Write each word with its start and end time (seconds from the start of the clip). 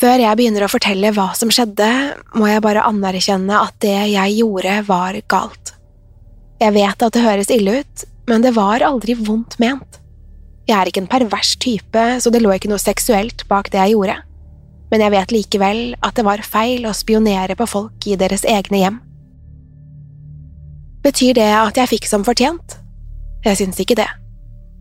Før 0.00 0.16
jeg 0.16 0.36
begynner 0.38 0.64
å 0.64 0.70
fortelle 0.72 1.10
hva 1.12 1.26
som 1.36 1.50
skjedde, 1.52 1.86
må 2.32 2.48
jeg 2.48 2.62
bare 2.64 2.86
anerkjenne 2.88 3.58
at 3.66 3.74
det 3.84 3.98
jeg 4.14 4.38
gjorde, 4.38 4.78
var 4.86 5.18
galt. 5.28 5.74
Jeg 6.60 6.72
vet 6.72 7.04
at 7.04 7.12
det 7.12 7.24
høres 7.24 7.52
ille 7.52 7.82
ut, 7.82 8.04
men 8.30 8.40
det 8.44 8.54
var 8.56 8.80
aldri 8.86 9.16
vondt 9.18 9.58
ment. 9.60 9.98
Jeg 10.68 10.76
er 10.78 10.88
ikke 10.88 11.02
en 11.04 11.10
pervers 11.10 11.52
type, 11.60 12.04
så 12.22 12.32
det 12.32 12.40
lå 12.40 12.54
ikke 12.54 12.70
noe 12.70 12.80
seksuelt 12.80 13.44
bak 13.50 13.68
det 13.74 13.82
jeg 13.82 13.96
gjorde. 13.96 14.16
Men 14.90 15.04
jeg 15.04 15.14
vet 15.14 15.34
likevel 15.34 15.82
at 16.00 16.16
det 16.16 16.24
var 16.24 16.44
feil 16.48 16.88
å 16.88 16.96
spionere 16.96 17.56
på 17.58 17.68
folk 17.68 18.08
i 18.08 18.16
deres 18.20 18.46
egne 18.48 18.80
hjem. 18.80 18.98
Betyr 21.04 21.36
det 21.36 21.50
at 21.58 21.76
jeg 21.76 21.92
fikk 21.92 22.08
som 22.08 22.24
fortjent? 22.24 22.78
Jeg 23.44 23.60
syns 23.60 23.80
ikke 23.80 23.98
det. 24.00 24.08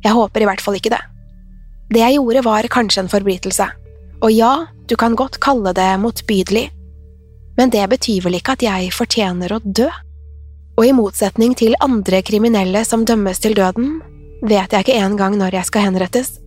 Jeg 0.04 0.16
håper 0.16 0.44
i 0.44 0.48
hvert 0.48 0.64
fall 0.64 0.80
ikke 0.80 0.94
det. 0.96 1.04
Det 1.92 2.04
jeg 2.06 2.20
gjorde, 2.20 2.44
var 2.48 2.72
kanskje 2.72 3.04
en 3.04 3.12
forbrytelse. 3.12 3.68
Og 4.20 4.32
ja, 4.32 4.68
du 4.88 4.96
kan 5.00 5.16
godt 5.16 5.40
kalle 5.40 5.72
det 5.74 5.90
motbydelig, 6.02 6.68
men 7.60 7.72
det 7.72 7.86
betyr 7.92 8.24
vel 8.24 8.38
ikke 8.40 8.58
at 8.58 8.64
jeg 8.64 8.92
fortjener 8.96 9.52
å 9.52 9.62
dø? 9.64 9.88
Og 10.80 10.86
i 10.88 10.94
motsetning 10.96 11.56
til 11.60 11.76
andre 11.84 12.22
kriminelle 12.24 12.86
som 12.88 13.04
dømmes 13.08 13.42
til 13.44 13.56
døden, 13.58 13.98
vet 14.44 14.72
jeg 14.72 14.86
ikke 14.86 15.00
engang 15.00 15.36
når 15.40 15.60
jeg 15.60 15.68
skal 15.68 15.90
henrettes. 15.90 16.38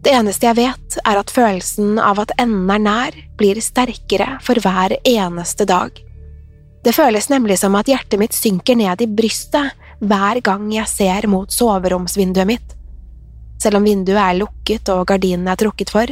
Det 0.00 0.14
eneste 0.16 0.46
jeg 0.46 0.56
vet, 0.56 0.98
er 1.04 1.18
at 1.20 1.32
følelsen 1.34 1.98
av 2.00 2.22
at 2.22 2.32
enden 2.40 2.70
er 2.72 2.84
nær, 2.84 3.18
blir 3.36 3.58
sterkere 3.60 4.38
for 4.42 4.58
hver 4.62 4.94
eneste 5.02 5.66
dag. 5.68 5.92
Det 6.80 6.94
føles 6.96 7.28
nemlig 7.28 7.58
som 7.60 7.74
at 7.76 7.90
hjertet 7.90 8.22
mitt 8.22 8.34
synker 8.34 8.78
ned 8.78 9.02
i 9.04 9.10
brystet 9.10 9.76
hver 10.00 10.40
gang 10.40 10.70
jeg 10.72 10.88
ser 10.88 11.26
mot 11.28 11.52
soveromsvinduet 11.52 12.48
mitt. 12.48 12.76
Selv 13.60 13.76
om 13.76 13.84
vinduet 13.84 14.22
er 14.22 14.38
lukket 14.38 14.88
og 14.94 15.04
gardinene 15.10 15.52
er 15.52 15.60
trukket 15.60 15.92
for, 15.92 16.08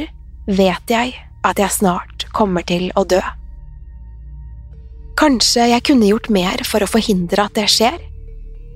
vet 0.49 0.91
jeg 0.91 1.13
at 1.45 1.59
jeg 1.61 1.71
snart 1.71 2.25
kommer 2.35 2.65
til 2.67 2.89
å 2.97 3.05
dø. 3.07 3.21
Kanskje 5.19 5.67
jeg 5.73 5.83
kunne 5.85 6.07
gjort 6.09 6.29
mer 6.31 6.63
for 6.67 6.83
å 6.83 6.89
forhindre 6.89 7.43
at 7.45 7.57
det 7.57 7.67
skjer? 7.71 7.97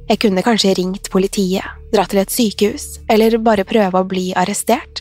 Jeg 0.09 0.19
kunne 0.19 0.44
kanskje 0.44 0.73
ringt 0.75 1.07
politiet, 1.12 1.63
dratt 1.94 2.12
til 2.12 2.19
et 2.19 2.33
sykehus, 2.33 2.88
eller 3.07 3.38
bare 3.39 3.63
prøve 3.67 4.01
å 4.01 4.07
bli 4.07 4.25
arrestert? 4.35 5.00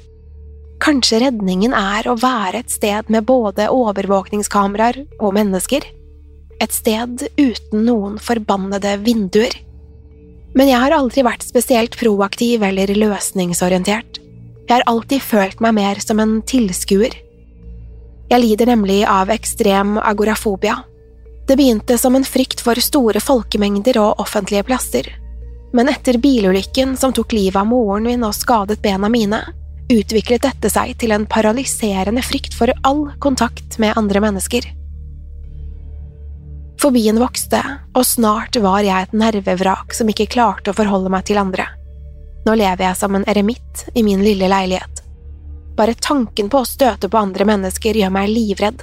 Kanskje 0.83 1.21
redningen 1.25 1.75
er 1.75 2.07
å 2.11 2.17
være 2.19 2.63
et 2.63 2.71
sted 2.71 3.11
med 3.11 3.27
både 3.27 3.69
overvåkningskameraer 3.75 5.03
og 5.19 5.35
mennesker? 5.35 5.85
Et 6.63 6.75
sted 6.75 7.27
uten 7.39 7.85
noen 7.87 8.17
forbannede 8.23 8.97
vinduer? 9.03 9.55
Men 10.55 10.71
jeg 10.71 10.83
har 10.85 10.95
aldri 10.95 11.27
vært 11.27 11.47
spesielt 11.47 11.99
proaktiv 11.99 12.63
eller 12.67 12.95
løsningsorientert. 12.95 14.22
Jeg 14.73 14.79
har 14.81 14.89
alltid 14.89 15.21
følt 15.21 15.59
meg 15.61 15.75
mer 15.77 15.99
som 16.01 16.21
en 16.23 16.39
tilskuer. 16.49 17.13
Jeg 18.31 18.41
lider 18.41 18.71
nemlig 18.71 19.03
av 19.05 19.29
ekstrem 19.29 19.99
agorafobia. 20.01 20.79
Det 21.45 21.59
begynte 21.61 21.99
som 22.01 22.17
en 22.17 22.25
frykt 22.25 22.63
for 22.65 22.81
store 22.81 23.21
folkemengder 23.21 23.99
og 24.01 24.23
offentlige 24.25 24.65
plasser, 24.65 25.11
men 25.77 25.91
etter 25.93 26.17
bilulykken 26.17 26.95
som 26.97 27.13
tok 27.13 27.35
livet 27.37 27.59
av 27.61 27.69
moren 27.69 28.09
min 28.09 28.25
og 28.25 28.33
skadet 28.33 28.79
bena 28.81 29.13
mine, 29.13 29.43
utviklet 29.93 30.47
dette 30.47 30.73
seg 30.73 30.95
til 31.05 31.13
en 31.13 31.29
paralyserende 31.29 32.25
frykt 32.25 32.57
for 32.57 32.73
all 32.81 33.11
kontakt 33.21 33.77
med 33.77 33.93
andre 34.01 34.25
mennesker. 34.25 34.71
Fobien 36.81 37.21
vokste, 37.21 37.61
og 37.93 38.09
snart 38.09 38.57
var 38.57 38.81
jeg 38.89 39.05
et 39.05 39.13
nervevrak 39.13 39.93
som 39.93 40.09
ikke 40.09 40.31
klarte 40.33 40.73
å 40.73 40.81
forholde 40.81 41.13
meg 41.13 41.29
til 41.29 41.45
andre. 41.45 41.69
Nå 42.47 42.55
lever 42.59 42.85
jeg 42.89 42.99
som 42.99 43.15
en 43.15 43.27
eremitt 43.31 43.87
i 43.95 44.03
min 44.03 44.23
lille 44.25 44.49
leilighet. 44.51 45.03
Bare 45.77 45.95
tanken 45.95 46.51
på 46.53 46.63
å 46.63 46.69
støte 46.69 47.09
på 47.09 47.19
andre 47.19 47.47
mennesker 47.49 47.97
gjør 47.97 48.13
meg 48.13 48.33
livredd. 48.33 48.83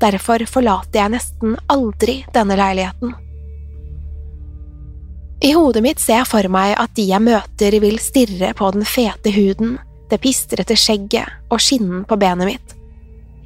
Derfor 0.00 0.44
forlater 0.48 1.02
jeg 1.02 1.14
nesten 1.14 1.56
aldri 1.70 2.20
denne 2.34 2.56
leiligheten. 2.58 3.14
I 5.40 5.54
hodet 5.56 5.80
mitt 5.84 6.00
ser 6.02 6.20
jeg 6.20 6.28
for 6.28 6.50
meg 6.52 6.74
at 6.76 6.92
de 6.98 7.06
jeg 7.08 7.24
møter 7.24 7.78
vil 7.80 7.96
stirre 8.02 8.52
på 8.56 8.68
den 8.74 8.84
fete 8.84 9.32
huden, 9.32 9.78
det 10.10 10.20
pistrete 10.20 10.76
skjegget 10.76 11.48
og 11.48 11.62
skinnen 11.62 12.04
på 12.08 12.18
benet 12.20 12.50
mitt. 12.50 12.76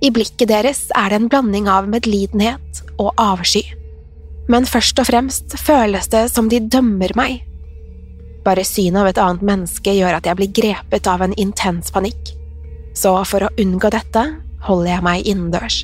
I 0.02 0.10
blikket 0.10 0.50
deres 0.50 0.88
er 0.96 1.12
det 1.12 1.20
en 1.20 1.30
blanding 1.30 1.68
av 1.70 1.86
medlidenhet 1.88 2.82
og 2.98 3.12
avsky. 3.20 3.62
Men 4.50 4.66
først 4.68 4.98
og 5.00 5.08
fremst 5.08 5.54
føles 5.60 6.10
det 6.12 6.26
som 6.32 6.50
de 6.50 6.58
dømmer 6.60 7.14
meg. 7.16 7.44
Bare 8.44 8.64
synet 8.64 9.00
av 9.00 9.08
et 9.08 9.20
annet 9.20 9.44
menneske 9.46 9.94
gjør 9.96 10.18
at 10.18 10.28
jeg 10.28 10.38
blir 10.38 10.52
grepet 10.60 11.08
av 11.08 11.24
en 11.24 11.34
intens 11.40 11.92
panikk. 11.94 12.34
Så 12.94 13.12
for 13.26 13.46
å 13.46 13.52
unngå 13.60 13.90
dette 13.90 14.24
holder 14.68 14.90
jeg 14.92 15.04
meg 15.04 15.28
innendørs. 15.28 15.78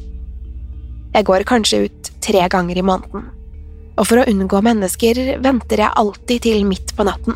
Jeg 1.11 1.27
går 1.27 1.47
kanskje 1.49 1.85
ut 1.89 2.11
tre 2.23 2.45
ganger 2.53 2.79
i 2.79 2.85
måneden, 2.87 3.25
og 3.97 4.07
for 4.07 4.21
å 4.21 4.27
unngå 4.31 4.61
mennesker 4.63 5.19
venter 5.43 5.83
jeg 5.83 5.99
alltid 6.03 6.45
til 6.47 6.67
midt 6.69 6.95
på 6.97 7.07
natten. 7.09 7.35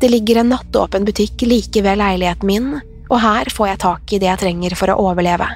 Det 0.00 0.08
ligger 0.08 0.40
en 0.40 0.54
nattåpen 0.54 1.04
butikk 1.04 1.44
like 1.44 1.82
ved 1.84 2.00
leiligheten 2.00 2.48
min, 2.48 2.70
og 3.10 3.18
her 3.20 3.50
får 3.52 3.68
jeg 3.68 3.82
tak 3.82 4.14
i 4.14 4.20
det 4.22 4.30
jeg 4.30 4.42
trenger 4.46 4.78
for 4.78 4.92
å 4.94 5.00
overleve. 5.10 5.50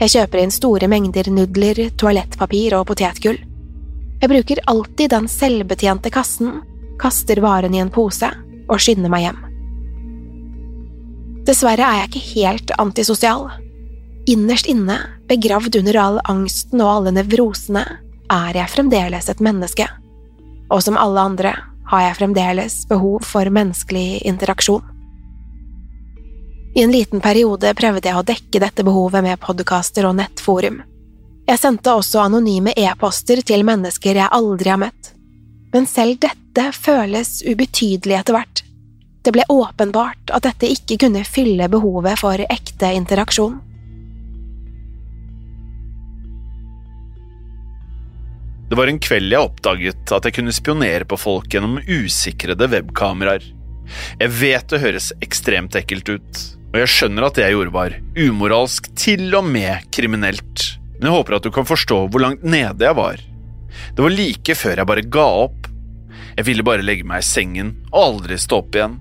Jeg 0.00 0.14
kjøper 0.14 0.40
inn 0.40 0.54
store 0.54 0.88
mengder 0.88 1.28
nudler, 1.28 1.82
toalettpapir 2.00 2.78
og 2.78 2.86
potetgull. 2.88 3.36
Jeg 4.20 4.32
bruker 4.32 4.62
alltid 4.70 5.12
den 5.12 5.28
selvbetjente 5.28 6.12
kassen, 6.14 6.62
kaster 7.00 7.40
varen 7.42 7.74
i 7.74 7.80
en 7.82 7.92
pose 7.92 8.28
og 8.70 8.82
skynder 8.82 9.12
meg 9.12 9.26
hjem. 9.26 9.40
Dessverre 11.48 11.86
er 11.86 12.02
jeg 12.02 12.10
ikke 12.10 12.26
helt 12.34 12.72
antisosial. 12.78 13.48
Innerst 14.30 14.68
inne, 14.70 14.98
begravd 15.30 15.80
under 15.80 15.98
all 15.98 16.20
angsten 16.28 16.82
og 16.84 16.92
alle 16.98 17.14
nevrosene, 17.16 17.82
er 18.30 18.60
jeg 18.60 18.70
fremdeles 18.70 19.30
et 19.32 19.40
menneske. 19.42 19.88
Og 20.70 20.84
som 20.84 20.98
alle 21.00 21.24
andre 21.32 21.54
har 21.90 22.04
jeg 22.04 22.18
fremdeles 22.20 22.76
behov 22.90 23.24
for 23.26 23.50
menneskelig 23.50 24.20
interaksjon. 24.28 24.84
I 26.76 26.84
en 26.84 26.92
liten 26.94 27.18
periode 27.20 27.72
prøvde 27.74 28.06
jeg 28.06 28.14
å 28.18 28.26
dekke 28.26 28.60
dette 28.62 28.84
behovet 28.86 29.24
med 29.26 29.40
podkaster 29.42 30.06
og 30.06 30.14
nettforum. 30.20 30.84
Jeg 31.48 31.58
sendte 31.58 31.96
også 31.98 32.20
anonyme 32.22 32.70
e-poster 32.78 33.40
til 33.42 33.64
mennesker 33.66 34.20
jeg 34.20 34.30
aldri 34.30 34.70
har 34.70 34.78
møtt. 34.78 35.10
Men 35.74 35.88
selv 35.90 36.20
dette 36.22 36.39
føles 36.74 37.42
ubetydelig 37.46 38.16
etter 38.18 38.36
hvert. 38.36 38.62
Det 39.22 39.32
ble 39.36 39.44
åpenbart 39.52 40.32
at 40.32 40.46
dette 40.46 40.70
ikke 40.72 40.96
kunne 41.04 41.24
fylle 41.28 41.68
behovet 41.68 42.18
for 42.20 42.40
ekte 42.40 42.92
interaksjon. 42.96 43.58
Det 48.70 48.78
var 48.78 48.86
en 48.86 49.00
kveld 49.02 49.32
jeg 49.34 49.42
oppdaget 49.42 50.12
at 50.14 50.26
jeg 50.28 50.36
kunne 50.36 50.54
spionere 50.54 51.06
på 51.10 51.18
folk 51.18 51.50
gjennom 51.50 51.80
usikrede 51.90 52.68
webkameraer. 52.70 53.42
Jeg 54.20 54.34
vet 54.38 54.68
det 54.70 54.78
høres 54.84 55.08
ekstremt 55.26 55.74
ekkelt 55.74 56.12
ut, 56.12 56.42
og 56.70 56.78
jeg 56.78 56.92
skjønner 56.92 57.26
at 57.26 57.34
det 57.34 57.48
jeg 57.48 57.56
gjorde 57.56 57.74
var 57.74 57.96
umoralsk, 58.14 58.86
til 58.94 59.26
og 59.34 59.48
med 59.50 59.88
kriminelt, 59.90 60.68
men 61.00 61.08
jeg 61.08 61.16
håper 61.16 61.38
at 61.40 61.48
du 61.48 61.50
kan 61.54 61.66
forstå 61.66 62.04
hvor 62.12 62.22
langt 62.22 62.46
nede 62.46 62.86
jeg 62.86 62.96
var. 62.96 63.18
Det 63.96 64.06
var 64.06 64.14
like 64.14 64.56
før 64.58 64.82
jeg 64.82 64.90
bare 64.92 65.06
ga 65.18 65.26
opp. 65.48 65.69
Jeg 66.40 66.46
ville 66.46 66.64
bare 66.64 66.80
legge 66.80 67.04
meg 67.04 67.20
i 67.20 67.26
sengen 67.26 67.74
og 67.90 67.98
aldri 68.00 68.38
stå 68.40 68.62
opp 68.62 68.76
igjen. 68.78 68.94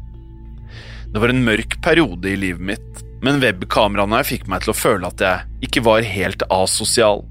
Det 1.13 1.21
var 1.23 1.31
en 1.31 1.45
mørk 1.45 1.77
periode 1.85 2.27
i 2.27 2.35
livet 2.35 2.65
mitt, 2.73 2.99
men 3.23 3.39
webkameraene 3.39 4.19
fikk 4.27 4.49
meg 4.51 4.65
til 4.65 4.73
å 4.73 4.75
føle 4.75 5.07
at 5.07 5.23
jeg 5.23 5.69
ikke 5.69 5.85
var 5.87 6.03
helt 6.03 6.43
asosial. 6.51 7.23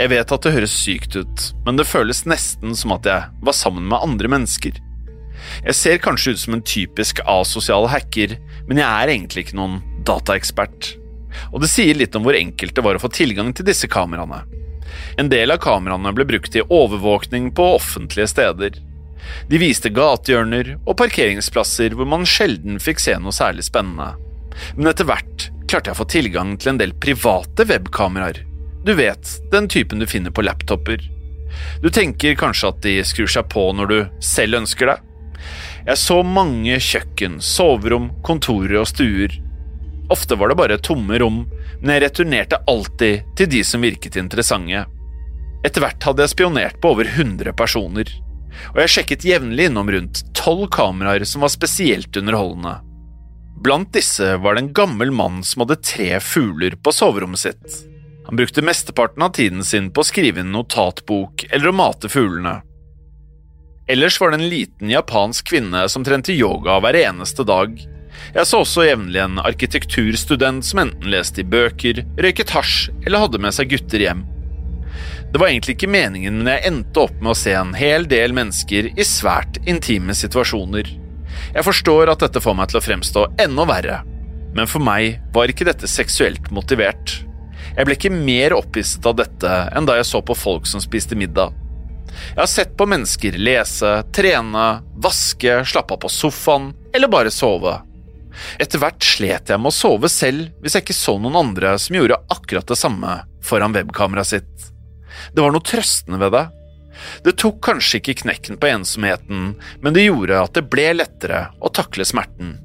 Jeg 0.00 0.08
vet 0.14 0.32
at 0.32 0.46
det 0.46 0.54
høres 0.54 0.78
sykt 0.80 1.18
ut, 1.20 1.44
men 1.66 1.76
det 1.76 1.84
føles 1.84 2.24
nesten 2.24 2.72
som 2.80 2.96
at 2.96 3.10
jeg 3.10 3.28
var 3.44 3.58
sammen 3.58 3.84
med 3.92 4.08
andre 4.08 4.32
mennesker. 4.38 4.80
Jeg 5.68 5.76
ser 5.82 6.00
kanskje 6.00 6.32
ut 6.32 6.44
som 6.46 6.56
en 6.56 6.64
typisk 6.72 7.20
asosial 7.28 7.90
hacker, 7.92 8.38
men 8.70 8.80
jeg 8.80 8.88
er 8.88 9.12
egentlig 9.18 9.44
ikke 9.44 9.60
noen 9.60 9.78
dataekspert. 10.08 10.94
Og 11.52 11.60
det 11.60 11.74
sier 11.76 12.00
litt 12.00 12.16
om 12.16 12.24
hvor 12.24 12.40
enkelt 12.40 12.72
det 12.72 12.88
var 12.88 12.96
å 12.96 13.04
få 13.04 13.12
tilgang 13.12 13.52
til 13.52 13.68
disse 13.68 13.84
kameraene. 13.84 14.46
En 15.20 15.28
del 15.28 15.52
av 15.52 15.60
kameraene 15.60 16.16
ble 16.16 16.24
brukt 16.24 16.56
i 16.56 16.64
overvåkning 16.64 17.52
på 17.52 17.72
offentlige 17.76 18.32
steder. 18.32 18.84
De 19.50 19.60
viste 19.60 19.90
gatehjørner 19.94 20.76
og 20.84 20.96
parkeringsplasser 21.00 21.96
hvor 21.96 22.08
man 22.10 22.26
sjelden 22.28 22.80
fikk 22.82 23.02
se 23.02 23.16
noe 23.20 23.34
særlig 23.34 23.66
spennende. 23.66 24.14
Men 24.76 24.90
etter 24.92 25.08
hvert 25.08 25.48
klarte 25.66 25.90
jeg 25.90 25.96
å 25.96 26.00
få 26.00 26.08
tilgang 26.10 26.54
til 26.60 26.72
en 26.72 26.80
del 26.80 26.94
private 27.02 27.66
webkameraer. 27.68 28.42
Du 28.86 28.94
vet, 28.94 29.32
den 29.52 29.68
typen 29.68 29.98
du 29.98 30.06
finner 30.06 30.30
på 30.30 30.44
laptoper. 30.46 31.02
Du 31.82 31.88
tenker 31.90 32.38
kanskje 32.38 32.70
at 32.70 32.82
de 32.84 32.94
skrur 33.06 33.30
seg 33.30 33.48
på 33.50 33.64
når 33.74 33.90
du 33.90 33.98
selv 34.22 34.60
ønsker 34.60 34.92
det? 34.92 34.98
Jeg 35.86 36.00
så 36.00 36.20
mange 36.26 36.78
kjøkken, 36.82 37.40
soverom, 37.42 38.10
kontorer 38.26 38.80
og 38.80 38.88
stuer. 38.90 39.34
Ofte 40.10 40.38
var 40.38 40.50
det 40.50 40.58
bare 40.58 40.78
tomme 40.82 41.18
rom, 41.18 41.44
men 41.80 41.92
jeg 41.94 42.04
returnerte 42.06 42.62
alltid 42.70 43.26
til 43.38 43.50
de 43.50 43.62
som 43.66 43.82
virket 43.82 44.18
interessante. 44.18 44.84
Etter 45.66 45.82
hvert 45.82 46.06
hadde 46.06 46.22
jeg 46.22 46.34
spionert 46.34 46.78
på 46.82 46.94
over 46.94 47.10
100 47.10 47.54
personer 47.58 48.10
og 48.74 48.80
jeg 48.82 48.92
sjekket 48.94 49.26
jevnlig 49.28 49.68
innom 49.70 49.90
rundt 49.92 50.22
tolv 50.36 50.68
kameraer 50.74 51.24
som 51.28 51.44
var 51.44 51.52
spesielt 51.52 52.16
underholdende. 52.16 52.78
Blant 53.64 53.92
disse 53.96 54.36
var 54.36 54.54
det 54.54 54.64
en 54.66 54.72
gammel 54.76 55.10
mann 55.10 55.42
som 55.44 55.64
hadde 55.64 55.80
tre 55.80 56.20
fugler 56.20 56.76
på 56.76 56.92
soverommet 56.92 57.40
sitt. 57.40 57.82
Han 58.26 58.36
brukte 58.36 58.62
mesteparten 58.62 59.22
av 59.22 59.32
tiden 59.38 59.64
sin 59.64 59.90
på 59.94 60.02
å 60.02 60.08
skrive 60.08 60.42
en 60.42 60.52
notatbok 60.52 61.46
eller 61.50 61.70
å 61.70 61.76
mate 61.76 62.10
fuglene. 62.12 62.58
Ellers 63.88 64.20
var 64.20 64.32
det 64.32 64.40
en 64.40 64.48
liten 64.50 64.90
japansk 64.90 65.46
kvinne 65.52 65.84
som 65.88 66.04
trente 66.04 66.34
yoga 66.34 66.80
hver 66.82 66.98
eneste 66.98 67.46
dag. 67.46 67.78
Jeg 68.34 68.48
så 68.48 68.62
også 68.64 68.86
jevnlig 68.88 69.20
en 69.22 69.38
arkitekturstudent 69.38 70.66
som 70.66 70.82
enten 70.82 71.10
leste 71.12 71.44
i 71.44 71.46
bøker, 71.46 72.02
røyket 72.18 72.50
hasj 72.56 72.88
eller 73.06 73.26
hadde 73.26 73.40
med 73.44 73.54
seg 73.54 73.70
gutter 73.70 74.02
hjem. 74.02 74.24
Det 75.32 75.40
var 75.40 75.50
egentlig 75.50 75.76
ikke 75.76 75.90
meningen, 75.90 76.38
men 76.40 76.52
jeg 76.54 76.70
endte 76.70 77.02
opp 77.02 77.16
med 77.20 77.32
å 77.34 77.38
se 77.38 77.52
en 77.56 77.74
hel 77.76 78.06
del 78.08 78.34
mennesker 78.36 78.92
i 78.94 79.04
svært 79.04 79.58
intime 79.68 80.14
situasjoner. 80.16 80.88
Jeg 81.54 81.66
forstår 81.66 82.12
at 82.12 82.22
dette 82.22 82.40
får 82.40 82.56
meg 82.56 82.70
til 82.70 82.80
å 82.80 82.84
fremstå 82.84 83.24
enda 83.42 83.66
verre, 83.68 84.00
men 84.56 84.70
for 84.70 84.80
meg 84.84 85.18
var 85.34 85.52
ikke 85.52 85.66
dette 85.68 85.90
seksuelt 85.90 86.48
motivert. 86.54 87.18
Jeg 87.76 87.84
ble 87.84 87.96
ikke 87.98 88.14
mer 88.14 88.54
opphisset 88.56 89.04
av 89.08 89.18
dette 89.18 89.56
enn 89.76 89.88
da 89.88 89.98
jeg 89.98 90.08
så 90.08 90.22
på 90.24 90.36
folk 90.38 90.68
som 90.70 90.80
spiste 90.80 91.18
middag. 91.18 91.52
Jeg 92.06 92.40
har 92.40 92.48
sett 92.48 92.76
på 92.78 92.86
mennesker 92.88 93.36
lese, 93.36 93.90
trene, 94.14 94.66
vaske, 95.02 95.58
slappe 95.68 95.96
av 95.96 96.00
på 96.06 96.12
sofaen 96.12 96.70
eller 96.94 97.12
bare 97.12 97.34
sove. 97.34 97.74
Etter 98.60 98.80
hvert 98.80 99.04
slet 99.04 99.52
jeg 99.52 99.60
med 99.60 99.72
å 99.72 99.76
sove 99.76 100.08
selv 100.12 100.54
hvis 100.62 100.76
jeg 100.76 100.86
ikke 100.86 100.96
så 100.96 101.16
noen 101.20 101.36
andre 101.40 101.74
som 101.80 101.98
gjorde 101.98 102.20
akkurat 102.32 102.68
det 102.68 102.78
samme 102.80 103.18
foran 103.44 103.76
webkameraet 103.76 104.32
sitt. 104.32 104.70
Det 105.34 105.42
var 105.44 105.54
noe 105.54 105.64
trøstende 105.64 106.20
ved 106.22 106.34
det. 106.36 106.44
Det 107.24 107.36
tok 107.40 107.58
kanskje 107.64 108.00
ikke 108.00 108.20
knekken 108.22 108.60
på 108.60 108.70
ensomheten, 108.70 109.50
men 109.84 109.96
det 109.96 110.06
gjorde 110.06 110.40
at 110.40 110.54
det 110.56 110.64
ble 110.72 110.88
lettere 110.96 111.46
å 111.60 111.72
takle 111.72 112.06
smerten. 112.08 112.56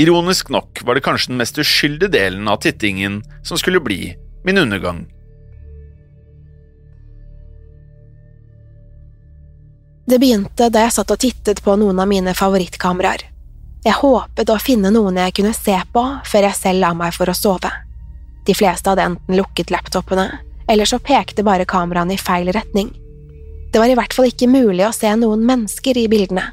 Ironisk 0.00 0.48
nok 0.48 0.80
var 0.86 0.96
det 0.96 1.04
kanskje 1.04 1.34
den 1.34 1.42
mest 1.42 1.58
uskyldige 1.60 2.14
delen 2.14 2.48
av 2.48 2.62
tittingen 2.64 3.20
som 3.44 3.60
skulle 3.60 3.82
bli 3.84 4.14
min 4.44 4.58
undergang. 4.58 5.04
Det 10.06 10.18
begynte 10.18 10.66
da 10.72 10.86
jeg 10.86 10.96
satt 10.96 11.12
og 11.14 11.20
tittet 11.22 11.60
på 11.62 11.76
noen 11.78 12.00
av 12.02 12.08
mine 12.10 12.34
favorittkameraer. 12.34 13.28
Jeg 13.82 13.98
håpet 13.98 14.50
å 14.50 14.58
finne 14.62 14.90
noen 14.94 15.18
jeg 15.18 15.34
kunne 15.38 15.54
se 15.56 15.74
på 15.94 16.02
før 16.26 16.48
jeg 16.48 16.58
selv 16.58 16.82
la 16.82 16.92
meg 16.94 17.14
for 17.14 17.30
å 17.30 17.36
sove. 17.36 17.70
De 18.46 18.54
fleste 18.54 18.90
hadde 18.90 19.06
enten 19.06 19.38
lukket 19.38 19.70
laptopene, 19.70 20.26
eller 20.68 20.88
så 20.88 20.98
pekte 21.02 21.44
bare 21.46 21.68
kameraene 21.68 22.14
i 22.16 22.20
feil 22.20 22.52
retning. 22.52 22.90
Det 23.72 23.80
var 23.80 23.88
i 23.88 23.96
hvert 23.96 24.12
fall 24.14 24.28
ikke 24.28 24.50
mulig 24.52 24.84
å 24.86 24.92
se 24.94 25.10
noen 25.16 25.44
mennesker 25.48 25.98
i 25.98 26.08
bildene. 26.12 26.50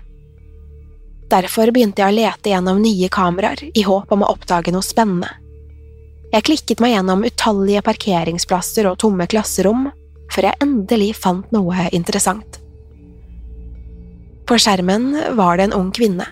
Derfor 1.29 1.69
begynte 1.73 2.01
jeg 2.01 2.09
å 2.09 2.15
lete 2.15 2.53
gjennom 2.53 2.79
nye 2.81 3.09
kameraer 3.13 3.67
i 3.69 3.83
håp 3.85 4.11
om 4.15 4.23
å 4.25 4.31
oppdage 4.33 4.73
noe 4.73 4.85
spennende. 4.85 5.29
Jeg 6.29 6.45
klikket 6.45 6.81
meg 6.81 6.93
gjennom 6.93 7.25
utallige 7.25 7.83
parkeringsplasser 7.85 8.87
og 8.89 8.99
tomme 9.01 9.27
klasserom 9.29 9.87
før 10.33 10.49
jeg 10.49 10.61
endelig 10.63 11.13
fant 11.17 11.51
noe 11.53 11.89
interessant. 11.93 12.59
På 14.49 14.57
skjermen 14.57 15.11
var 15.37 15.57
det 15.57 15.67
en 15.67 15.75
ung 15.77 15.89
kvinne. 15.93 16.25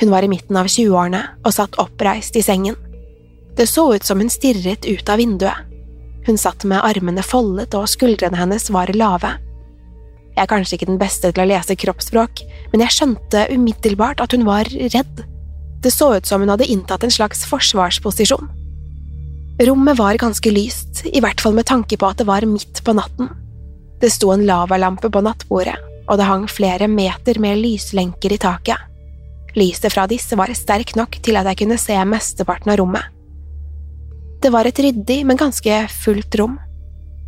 Hun 0.00 0.12
var 0.12 0.24
i 0.24 0.28
midten 0.28 0.56
av 0.60 0.68
20-årene 0.68 1.22
og 1.42 1.54
satt 1.56 1.78
oppreist 1.80 2.36
i 2.36 2.44
sengen. 2.44 2.76
Det 3.56 3.64
så 3.68 3.86
ut 3.94 4.04
som 4.04 4.20
hun 4.20 4.32
stirret 4.32 4.84
ut 4.84 5.08
av 5.08 5.20
vinduet. 5.20 5.75
Hun 6.26 6.38
satt 6.38 6.64
med 6.66 6.82
armene 6.82 7.22
foldet, 7.22 7.74
og 7.78 7.88
skuldrene 7.90 8.38
hennes 8.38 8.68
var 8.74 8.90
lave. 8.94 9.36
Jeg 10.36 10.42
er 10.44 10.50
kanskje 10.50 10.76
ikke 10.76 10.90
den 10.90 11.00
beste 11.00 11.30
til 11.30 11.44
å 11.44 11.48
lese 11.48 11.78
kroppsspråk, 11.78 12.42
men 12.72 12.82
jeg 12.84 12.92
skjønte 12.92 13.46
umiddelbart 13.54 14.20
at 14.20 14.34
hun 14.36 14.44
var 14.48 14.68
redd. 14.68 15.22
Det 15.80 15.92
så 15.94 16.10
ut 16.16 16.28
som 16.28 16.42
hun 16.42 16.50
hadde 16.52 16.68
inntatt 16.68 17.06
en 17.06 17.14
slags 17.14 17.46
forsvarsposisjon. 17.48 18.50
Rommet 19.64 19.96
var 19.96 20.18
ganske 20.20 20.50
lyst, 20.52 21.06
i 21.08 21.22
hvert 21.24 21.40
fall 21.40 21.56
med 21.56 21.68
tanke 21.70 21.96
på 21.96 22.10
at 22.10 22.20
det 22.20 22.28
var 22.28 22.44
midt 22.44 22.82
på 22.84 22.92
natten. 22.98 23.30
Det 24.02 24.10
sto 24.12 24.28
en 24.34 24.44
lavalampe 24.44 25.08
på 25.08 25.22
nattbordet, 25.24 25.78
og 26.10 26.18
det 26.20 26.28
hang 26.28 26.44
flere 26.50 26.90
meter 26.90 27.40
med 27.40 27.62
lyslenker 27.62 28.34
i 28.34 28.40
taket. 28.42 28.82
Lyset 29.56 29.94
fra 29.94 30.04
disse 30.10 30.36
var 30.36 30.52
sterkt 30.52 30.98
nok 31.00 31.16
til 31.24 31.38
at 31.40 31.48
jeg 31.48 31.62
kunne 31.62 31.80
se 31.80 31.96
mesteparten 32.04 32.74
av 32.74 32.82
rommet. 32.82 33.15
Det 34.42 34.52
var 34.52 34.68
et 34.68 34.78
ryddig, 34.78 35.22
men 35.26 35.38
ganske 35.40 35.80
fullt 35.90 36.36
rom. 36.40 36.58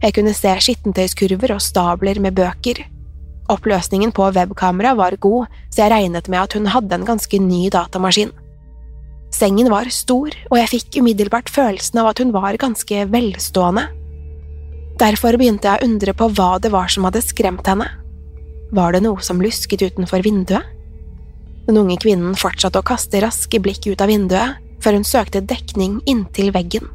Jeg 0.03 0.15
kunne 0.15 0.35
se 0.37 0.53
skittentøyskurver 0.63 1.57
og 1.57 1.63
stabler 1.65 2.21
med 2.23 2.37
bøker. 2.39 2.85
Oppløsningen 3.49 4.13
på 4.15 4.29
webkamera 4.37 4.93
var 4.99 5.17
god, 5.17 5.49
så 5.73 5.87
jeg 5.87 5.93
regnet 5.95 6.29
med 6.29 6.43
at 6.43 6.55
hun 6.55 6.69
hadde 6.69 6.95
en 6.95 7.07
ganske 7.09 7.41
ny 7.41 7.69
datamaskin. 7.73 8.35
Sengen 9.35 9.71
var 9.73 9.89
stor, 9.93 10.33
og 10.51 10.57
jeg 10.61 10.71
fikk 10.73 10.99
umiddelbart 11.03 11.51
følelsen 11.53 12.01
av 12.01 12.13
at 12.13 12.21
hun 12.23 12.33
var 12.33 12.57
ganske 12.61 13.07
velstående. 13.13 13.87
Derfor 15.01 15.39
begynte 15.39 15.69
jeg 15.69 15.81
å 15.81 15.89
undre 15.89 16.15
på 16.17 16.29
hva 16.35 16.57
det 16.61 16.73
var 16.75 16.91
som 16.93 17.07
hadde 17.09 17.25
skremt 17.25 17.67
henne. 17.71 17.87
Var 18.75 18.95
det 18.95 19.03
noe 19.05 19.23
som 19.25 19.41
lusket 19.41 19.85
utenfor 19.85 20.25
vinduet? 20.27 20.75
Den 21.69 21.81
unge 21.81 21.99
kvinnen 22.01 22.37
fortsatte 22.37 22.81
å 22.81 22.87
kaste 22.87 23.21
raske 23.25 23.61
blikk 23.61 23.87
ut 23.89 24.01
av 24.01 24.11
vinduet, 24.13 24.61
før 24.83 24.99
hun 24.99 25.07
søkte 25.07 25.45
dekning 25.45 25.99
inntil 26.09 26.53
veggen. 26.55 26.89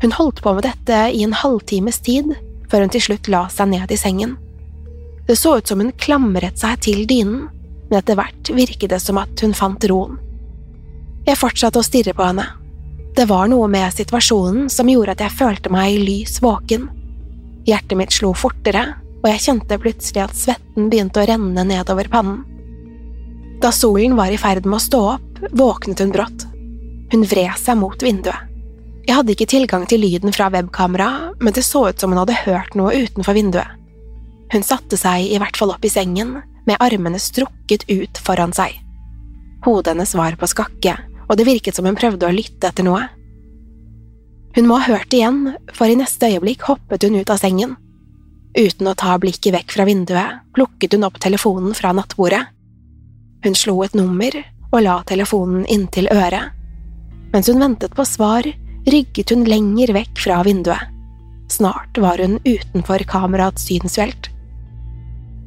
Hun 0.00 0.12
holdt 0.16 0.42
på 0.42 0.54
med 0.56 0.64
dette 0.64 1.00
i 1.12 1.22
en 1.26 1.36
halvtimes 1.36 2.00
tid, 2.00 2.32
før 2.70 2.86
hun 2.86 2.92
til 2.94 3.04
slutt 3.04 3.28
la 3.28 3.44
seg 3.52 3.72
ned 3.72 3.92
i 3.92 3.98
sengen. 4.00 4.36
Det 5.26 5.36
så 5.38 5.58
ut 5.58 5.68
som 5.68 5.82
hun 5.82 5.92
klamret 6.00 6.58
seg 6.58 6.80
til 6.86 7.04
dynen, 7.06 7.48
men 7.90 7.98
etter 7.98 8.16
hvert 8.18 8.50
virket 8.54 8.90
det 8.94 9.00
som 9.02 9.18
at 9.20 9.44
hun 9.44 9.54
fant 9.56 9.84
roen. 9.90 10.16
Jeg 11.26 11.38
fortsatte 11.38 11.82
å 11.82 11.84
stirre 11.84 12.14
på 12.16 12.24
henne. 12.24 12.46
Det 13.16 13.26
var 13.28 13.50
noe 13.50 13.68
med 13.68 13.92
situasjonen 13.92 14.70
som 14.72 14.88
gjorde 14.88 15.16
at 15.16 15.24
jeg 15.26 15.36
følte 15.36 15.72
meg 15.74 15.98
lys 16.00 16.38
våken. 16.42 16.88
Hjertet 17.68 17.98
mitt 17.98 18.14
slo 18.14 18.32
fortere, 18.32 18.86
og 19.20 19.26
jeg 19.28 19.44
kjente 19.44 19.80
plutselig 19.82 20.24
at 20.24 20.38
svetten 20.38 20.88
begynte 20.88 21.20
å 21.20 21.26
renne 21.28 21.66
nedover 21.66 22.08
pannen. 22.08 22.46
Da 23.60 23.68
solen 23.76 24.16
var 24.16 24.32
i 24.32 24.40
ferd 24.40 24.64
med 24.64 24.78
å 24.78 24.84
stå 24.86 25.00
opp, 25.18 25.42
våknet 25.52 26.00
hun 26.00 26.14
brått. 26.14 26.46
Hun 27.12 27.26
vred 27.28 27.58
seg 27.60 27.76
mot 27.76 28.02
vinduet. 28.02 28.49
Jeg 29.10 29.16
hadde 29.18 29.32
ikke 29.34 29.50
tilgang 29.50 29.88
til 29.90 30.04
lyden 30.04 30.30
fra 30.30 30.46
webkameraet, 30.54 31.40
men 31.42 31.54
det 31.56 31.64
så 31.66 31.88
ut 31.88 31.98
som 31.98 32.12
hun 32.12 32.20
hadde 32.20 32.44
hørt 32.44 32.76
noe 32.78 32.92
utenfor 32.94 33.34
vinduet. 33.34 33.66
Hun 34.52 34.62
satte 34.62 34.94
seg 34.94 35.24
i 35.26 35.40
hvert 35.42 35.58
fall 35.58 35.72
opp 35.74 35.82
i 35.82 35.90
sengen, 35.90 36.36
med 36.62 36.78
armene 36.78 37.18
strukket 37.18 37.88
ut 37.90 38.20
foran 38.22 38.54
seg. 38.54 38.76
Hodet 39.66 39.96
hennes 39.96 40.14
var 40.14 40.38
på 40.38 40.46
skakke, 40.52 40.94
og 41.26 41.34
det 41.40 41.48
virket 41.48 41.74
som 41.74 41.90
hun 41.90 41.98
prøvde 41.98 42.28
å 42.28 42.36
lytte 42.36 42.70
etter 42.70 42.86
noe. 42.86 43.02
Hun 44.54 44.70
må 44.70 44.78
ha 44.78 44.94
hørt 44.94 45.10
igjen, 45.10 45.56
for 45.74 45.90
i 45.90 45.98
neste 45.98 46.30
øyeblikk 46.30 46.70
hoppet 46.70 47.02
hun 47.02 47.18
ut 47.18 47.34
av 47.34 47.42
sengen. 47.42 47.74
Uten 48.54 48.94
å 48.94 48.94
ta 48.94 49.18
blikket 49.18 49.56
vekk 49.58 49.74
fra 49.74 49.90
vinduet, 49.90 50.40
plukket 50.54 50.94
hun 50.94 51.10
opp 51.10 51.18
telefonen 51.18 51.74
fra 51.74 51.90
nattbordet. 51.98 52.46
Hun 53.42 53.58
slo 53.58 53.80
et 53.82 53.98
nummer 53.98 54.38
og 54.70 54.82
la 54.86 55.00
telefonen 55.02 55.66
inntil 55.66 56.06
øret. 56.14 56.54
Mens 57.34 57.50
hun 57.50 57.58
ventet 57.58 57.98
på 57.98 58.06
svar, 58.06 58.46
rygget 58.92 59.32
hun 59.32 59.46
lenger 59.48 59.92
vekk 59.96 60.20
fra 60.24 60.42
vinduet. 60.46 60.90
Snart 61.50 61.98
var 61.98 62.20
hun 62.22 62.38
utenfor 62.44 63.02
kameraets 63.10 63.64
synsfelt. 63.66 64.30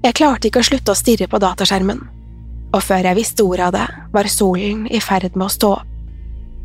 Jeg 0.03 0.17
klarte 0.19 0.49
ikke 0.49 0.59
å 0.59 0.67
slutte 0.67 0.91
å 0.91 0.99
stirre 0.99 1.29
på 1.31 1.39
dataskjermen, 1.39 2.01
og 2.73 2.81
før 2.83 3.07
jeg 3.07 3.19
visste 3.19 3.45
ordet 3.47 3.69
av 3.69 3.75
det, 3.77 3.85
var 4.11 4.27
solen 4.31 4.83
i 4.91 4.99
ferd 4.99 5.37
med 5.37 5.47
å 5.47 5.53
stå 5.53 5.71
opp. 5.77 5.89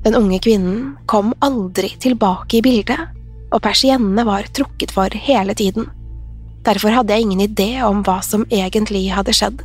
Den 0.02 0.14
unge 0.14 0.38
kvinnen 0.42 0.96
kom 1.10 1.32
aldri 1.44 1.90
tilbake 2.00 2.58
i 2.58 2.64
bildet, 2.64 3.00
og 3.52 3.62
persiennene 3.64 4.24
var 4.26 4.46
trukket 4.54 4.92
for 4.94 5.10
hele 5.10 5.54
tiden. 5.58 5.88
Derfor 6.66 6.94
hadde 6.94 7.14
jeg 7.14 7.26
ingen 7.26 7.42
idé 7.46 7.70
om 7.86 8.02
hva 8.06 8.18
som 8.24 8.46
egentlig 8.50 9.08
hadde 9.14 9.34
skjedd. 9.34 9.62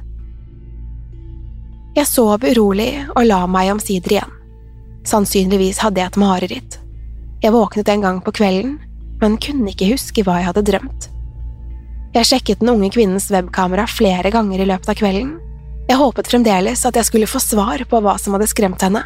Jeg 1.94 2.10
sov 2.10 2.46
urolig 2.46 3.06
og 3.14 3.26
la 3.28 3.44
meg 3.46 3.74
omsider 3.76 4.18
igjen. 4.18 4.38
Sannsynligvis 5.06 5.82
hadde 5.84 6.02
jeg 6.02 6.14
et 6.14 6.22
mareritt. 6.22 6.80
Jeg 7.44 7.54
våknet 7.54 7.90
en 7.92 8.06
gang 8.06 8.22
på 8.24 8.34
kvelden, 8.36 8.78
men 9.22 9.40
kunne 9.42 9.72
ikke 9.72 9.92
huske 9.92 10.24
hva 10.24 10.40
jeg 10.40 10.50
hadde 10.50 10.66
drømt. 10.70 11.10
Jeg 12.14 12.30
sjekket 12.30 12.62
den 12.62 12.72
unge 12.72 12.92
kvinnens 12.94 13.30
webkamera 13.34 13.88
flere 13.90 14.32
ganger 14.32 14.64
i 14.64 14.68
løpet 14.70 14.94
av 14.94 14.98
kvelden. 15.00 15.36
Jeg 15.90 16.00
håpet 16.00 16.30
fremdeles 16.32 16.86
at 16.88 16.96
jeg 16.96 17.10
skulle 17.10 17.30
få 17.30 17.42
svar 17.44 17.84
på 17.90 18.02
hva 18.04 18.16
som 18.22 18.38
hadde 18.38 18.48
skremt 18.52 18.86
henne. 18.86 19.04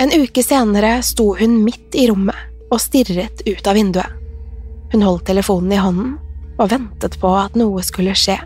En 0.00 0.12
uke 0.12 0.44
senere 0.44 0.98
sto 1.04 1.32
hun 1.36 1.60
midt 1.64 1.96
i 1.96 2.08
rommet 2.10 2.70
og 2.70 2.80
stirret 2.82 3.44
ut 3.46 3.68
av 3.68 3.76
vinduet. 3.76 4.18
Hun 4.92 5.02
holdt 5.04 5.26
telefonen 5.28 5.74
i 5.74 5.80
hånden 5.80 6.18
og 6.56 6.70
ventet 6.72 7.18
på 7.20 7.32
at 7.36 7.56
noe 7.58 7.82
skulle 7.84 8.14
skje 8.16 8.38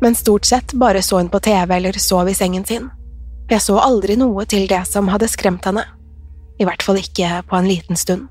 men 0.00 0.14
stort 0.14 0.44
sett 0.44 0.72
bare 0.72 1.02
så 1.02 1.16
hun 1.16 1.28
på 1.28 1.40
TV 1.40 1.76
eller 1.76 1.92
sov 1.92 2.28
i 2.28 2.34
sengen 2.34 2.64
sin. 2.64 2.90
Jeg 3.50 3.60
så 3.60 3.78
aldri 3.80 4.16
noe 4.16 4.44
til 4.46 4.68
det 4.68 4.84
som 4.86 5.08
hadde 5.08 5.28
skremt 5.30 5.64
henne, 5.66 5.84
i 6.58 6.66
hvert 6.66 6.82
fall 6.82 6.98
ikke 7.00 7.42
på 7.48 7.58
en 7.58 7.68
liten 7.70 7.98
stund. 7.98 8.28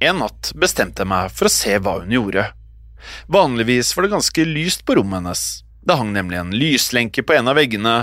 En 0.00 0.22
natt 0.22 0.54
bestemte 0.56 1.04
jeg 1.04 1.12
meg 1.12 1.32
for 1.36 1.46
å 1.46 1.52
se 1.52 1.74
hva 1.76 1.98
hun 2.00 2.14
gjorde. 2.14 2.46
Vanligvis 3.28 3.92
var 3.96 4.06
det 4.06 4.14
ganske 4.14 4.46
lyst 4.48 4.86
på 4.88 4.96
rommet 4.96 5.20
hennes. 5.20 5.42
Det 5.84 5.96
hang 5.96 6.12
nemlig 6.14 6.38
en 6.40 6.54
lyslenke 6.56 7.24
på 7.24 7.36
en 7.36 7.50
av 7.52 7.58
veggene, 7.60 7.94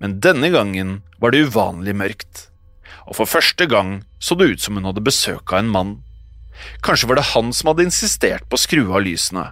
men 0.00 0.18
denne 0.20 0.50
gangen 0.52 0.98
var 1.20 1.32
det 1.32 1.46
uvanlig 1.48 1.96
mørkt. 1.96 2.46
Og 3.08 3.16
for 3.20 3.30
første 3.30 3.68
gang 3.70 4.02
så 4.20 4.36
det 4.36 4.50
ut 4.52 4.64
som 4.64 4.76
hun 4.76 4.88
hadde 4.88 5.04
besøk 5.04 5.52
av 5.52 5.62
en 5.62 5.72
mann. 5.72 5.94
Kanskje 6.84 7.08
var 7.08 7.20
det 7.20 7.30
han 7.32 7.52
som 7.56 7.70
hadde 7.72 7.86
insistert 7.88 8.44
på 8.48 8.56
å 8.56 8.60
skru 8.60 8.82
av 8.90 9.04
lysene. 9.04 9.50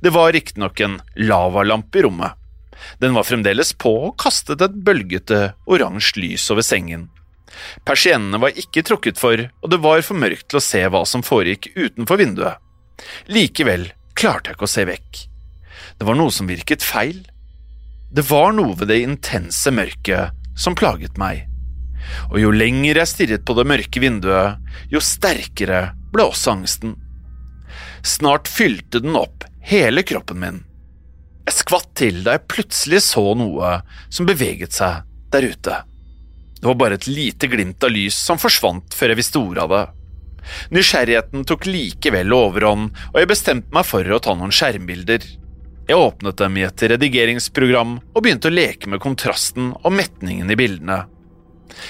Det 0.00 0.12
var 0.14 0.32
riktignok 0.32 0.80
en 0.80 1.00
lavalampe 1.16 2.00
i 2.00 2.06
rommet. 2.06 2.40
Den 3.02 3.14
var 3.16 3.26
fremdeles 3.26 3.72
på 3.78 3.92
og 4.08 4.16
kastet 4.20 4.62
et 4.64 4.80
bølgete, 4.86 5.54
oransje 5.66 6.20
lys 6.20 6.46
over 6.54 6.66
sengen. 6.66 7.08
Persiennene 7.86 8.40
var 8.42 8.56
ikke 8.58 8.84
trukket 8.86 9.20
for, 9.20 9.46
og 9.62 9.70
det 9.70 9.80
var 9.84 10.02
for 10.06 10.18
mørkt 10.18 10.48
til 10.50 10.60
å 10.60 10.64
se 10.64 10.82
hva 10.90 11.04
som 11.06 11.22
foregikk 11.26 11.70
utenfor 11.76 12.20
vinduet. 12.20 12.58
Likevel 13.30 13.88
klarte 14.18 14.50
jeg 14.50 14.58
ikke 14.58 14.68
å 14.68 14.74
se 14.74 14.86
vekk. 14.88 15.22
Det 15.98 16.08
var 16.08 16.18
noe 16.18 16.34
som 16.34 16.50
virket 16.50 16.82
feil. 16.82 17.22
Det 18.14 18.24
var 18.30 18.54
noe 18.54 18.74
ved 18.78 18.90
det 18.90 19.02
intense 19.02 19.70
mørket 19.74 20.34
som 20.58 20.76
plaget 20.78 21.18
meg. 21.20 21.46
Og 22.30 22.38
jo 22.42 22.50
lenger 22.54 23.00
jeg 23.00 23.10
stirret 23.10 23.46
på 23.46 23.56
det 23.58 23.66
mørke 23.66 24.02
vinduet, 24.02 24.60
jo 24.92 25.00
sterkere 25.02 25.86
ble 26.12 26.28
også 26.30 26.52
angsten. 26.54 26.94
Snart 28.04 28.50
fylte 28.50 29.00
den 29.02 29.16
opp 29.18 29.46
hele 29.64 30.04
kroppen 30.06 30.42
min. 30.42 30.62
Jeg 31.44 31.58
skvatt 31.58 31.90
til 31.98 32.22
da 32.24 32.38
jeg 32.38 32.48
plutselig 32.48 33.02
så 33.04 33.24
noe 33.36 33.76
som 34.08 34.28
beveget 34.28 34.76
seg 34.76 35.04
der 35.34 35.44
ute. 35.50 35.82
Det 36.60 36.70
var 36.70 36.78
bare 36.80 36.96
et 36.96 37.10
lite 37.10 37.50
glimt 37.52 37.84
av 37.84 37.92
lys 37.92 38.16
som 38.16 38.40
forsvant 38.40 38.94
før 38.96 39.12
jeg 39.12 39.20
visste 39.20 39.40
ordet 39.40 39.64
av 39.66 39.72
det. 39.74 39.84
Nysgjerrigheten 40.76 41.44
tok 41.48 41.66
likevel 41.68 42.32
overhånd, 42.36 42.92
og 43.12 43.18
jeg 43.20 43.30
bestemte 43.30 43.72
meg 43.76 43.88
for 43.88 44.08
å 44.08 44.20
ta 44.24 44.34
noen 44.36 44.52
skjermbilder. 44.54 45.24
Jeg 45.88 46.00
åpnet 46.00 46.40
dem 46.40 46.56
i 46.56 46.64
et 46.64 46.84
redigeringsprogram 46.94 47.98
og 48.00 48.22
begynte 48.24 48.48
å 48.48 48.54
leke 48.54 48.88
med 48.88 49.02
kontrasten 49.04 49.74
og 49.82 49.92
metningen 49.92 50.52
i 50.52 50.56
bildene. 50.56 51.02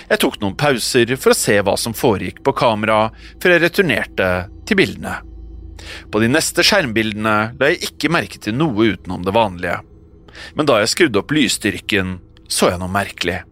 Jeg 0.09 0.23
tok 0.23 0.41
noen 0.43 0.57
pauser 0.59 1.15
for 1.15 1.35
å 1.35 1.39
se 1.39 1.61
hva 1.63 1.77
som 1.79 1.95
foregikk 1.95 2.43
på 2.47 2.57
kamera, 2.59 3.13
før 3.43 3.55
jeg 3.55 3.65
returnerte 3.67 4.31
til 4.67 4.81
bildene. 4.81 5.21
På 6.11 6.21
de 6.23 6.29
neste 6.31 6.65
skjermbildene 6.67 7.37
la 7.59 7.71
jeg 7.73 7.91
ikke 7.91 8.13
merke 8.13 8.41
til 8.43 8.57
noe 8.57 8.93
utenom 8.95 9.25
det 9.27 9.35
vanlige. 9.35 9.81
Men 10.59 10.69
da 10.69 10.81
jeg 10.81 10.93
skrudde 10.93 11.21
opp 11.21 11.35
lysstyrken, 11.35 12.19
så 12.51 12.73
jeg 12.73 12.81
noe 12.83 12.93
merkelig. 12.93 13.43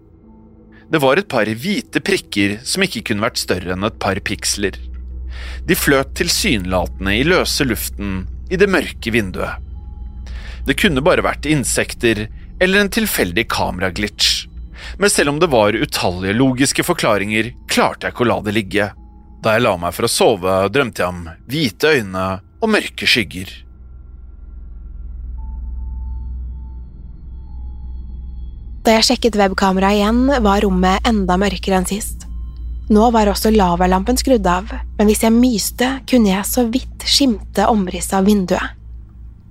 Det 0.92 1.00
var 1.00 1.18
et 1.18 1.30
par 1.30 1.48
hvite 1.48 2.02
prikker 2.04 2.58
som 2.68 2.84
ikke 2.84 3.04
kunne 3.08 3.24
vært 3.24 3.40
større 3.40 3.74
enn 3.74 3.88
et 3.88 4.00
par 4.02 4.18
piksler. 4.20 4.76
De 5.66 5.76
fløt 5.78 6.12
tilsynelatende 6.18 7.16
i 7.16 7.24
løse 7.24 7.64
luften 7.64 8.26
i 8.52 8.58
det 8.60 8.68
mørke 8.68 9.14
vinduet. 9.14 9.62
Det 10.66 10.76
kunne 10.78 11.02
bare 11.02 11.24
vært 11.24 11.48
insekter 11.50 12.26
eller 12.62 12.82
en 12.82 12.92
tilfeldig 12.92 13.48
kameraglitch 13.50 14.42
men 14.98 15.10
selv 15.10 15.28
om 15.28 15.38
det 15.40 15.46
var 15.46 15.76
utallige 15.76 16.36
logiske 16.36 16.84
forklaringer, 16.86 17.52
klarte 17.70 18.06
jeg 18.06 18.14
ikke 18.14 18.26
å 18.26 18.30
la 18.30 18.38
det 18.44 18.56
ligge. 18.56 18.90
Da 19.42 19.56
jeg 19.56 19.64
la 19.64 19.74
meg 19.80 19.94
for 19.96 20.06
å 20.06 20.10
sove, 20.10 20.56
drømte 20.70 21.02
jeg 21.02 21.10
om 21.10 21.22
hvite 21.50 21.92
øyne 21.98 22.26
og 22.62 22.70
mørke 22.70 23.08
skygger. 23.10 23.50
Da 28.82 28.96
jeg 28.96 29.06
sjekket 29.06 29.38
webkameraet 29.38 29.98
igjen, 29.98 30.22
var 30.42 30.62
rommet 30.62 31.06
enda 31.06 31.36
mørkere 31.38 31.80
enn 31.80 31.88
sist. 31.90 32.26
Nå 32.92 33.08
var 33.14 33.30
også 33.30 33.52
lavalampen 33.54 34.18
skrudd 34.18 34.46
av, 34.46 34.70
men 34.98 35.10
hvis 35.10 35.22
jeg 35.22 35.34
myste, 35.34 35.88
kunne 36.10 36.32
jeg 36.32 36.46
så 36.46 36.64
vidt 36.70 37.06
skimte 37.06 37.66
omrisset 37.70 38.18
av 38.18 38.26
vinduet. 38.26 38.74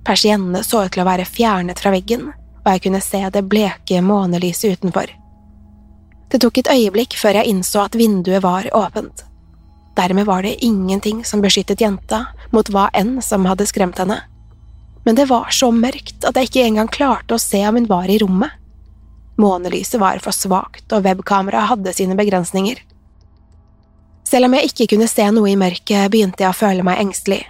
Persiennene 0.04 0.62
så 0.66 0.84
ut 0.84 0.92
til 0.92 1.04
å 1.04 1.08
være 1.08 1.28
fjernet 1.28 1.80
fra 1.80 1.92
veggen, 1.94 2.30
og 2.62 2.70
jeg 2.70 2.84
kunne 2.86 3.00
se 3.04 3.22
det 3.32 3.44
bleke 3.48 4.00
månelyset 4.04 4.78
utenfor. 4.78 5.10
Det 6.32 6.40
tok 6.40 6.62
et 6.62 6.72
øyeblikk 6.72 7.16
før 7.20 7.40
jeg 7.40 7.52
innså 7.52 7.84
at 7.84 7.96
vinduet 7.98 8.44
var 8.44 8.68
åpent. 8.76 9.24
Dermed 9.96 10.26
var 10.26 10.42
det 10.42 10.64
ingenting 10.64 11.24
som 11.24 11.42
beskyttet 11.44 11.80
jenta 11.80 12.26
mot 12.50 12.68
hva 12.72 12.88
enn 12.96 13.18
som 13.22 13.44
hadde 13.48 13.66
skremt 13.68 13.98
henne. 14.00 14.22
Men 15.04 15.18
det 15.18 15.26
var 15.28 15.50
så 15.50 15.70
mørkt 15.74 16.24
at 16.24 16.38
jeg 16.38 16.48
ikke 16.48 16.66
engang 16.66 16.88
klarte 16.88 17.36
å 17.36 17.42
se 17.42 17.60
om 17.68 17.76
hun 17.76 17.90
var 17.90 18.08
i 18.08 18.18
rommet. 18.22 18.54
Månelyset 19.40 20.00
var 20.00 20.20
for 20.22 20.36
svakt, 20.36 20.86
og 20.92 21.04
webkameraet 21.04 21.72
hadde 21.72 21.94
sine 21.96 22.16
begrensninger. 22.16 22.78
Selv 24.28 24.48
om 24.48 24.54
jeg 24.56 24.70
ikke 24.70 24.92
kunne 24.94 25.10
se 25.10 25.26
noe 25.34 25.50
i 25.50 25.58
mørket, 25.58 26.08
begynte 26.12 26.44
jeg 26.44 26.52
å 26.52 26.56
føle 26.56 26.84
meg 26.86 27.00
engstelig, 27.02 27.42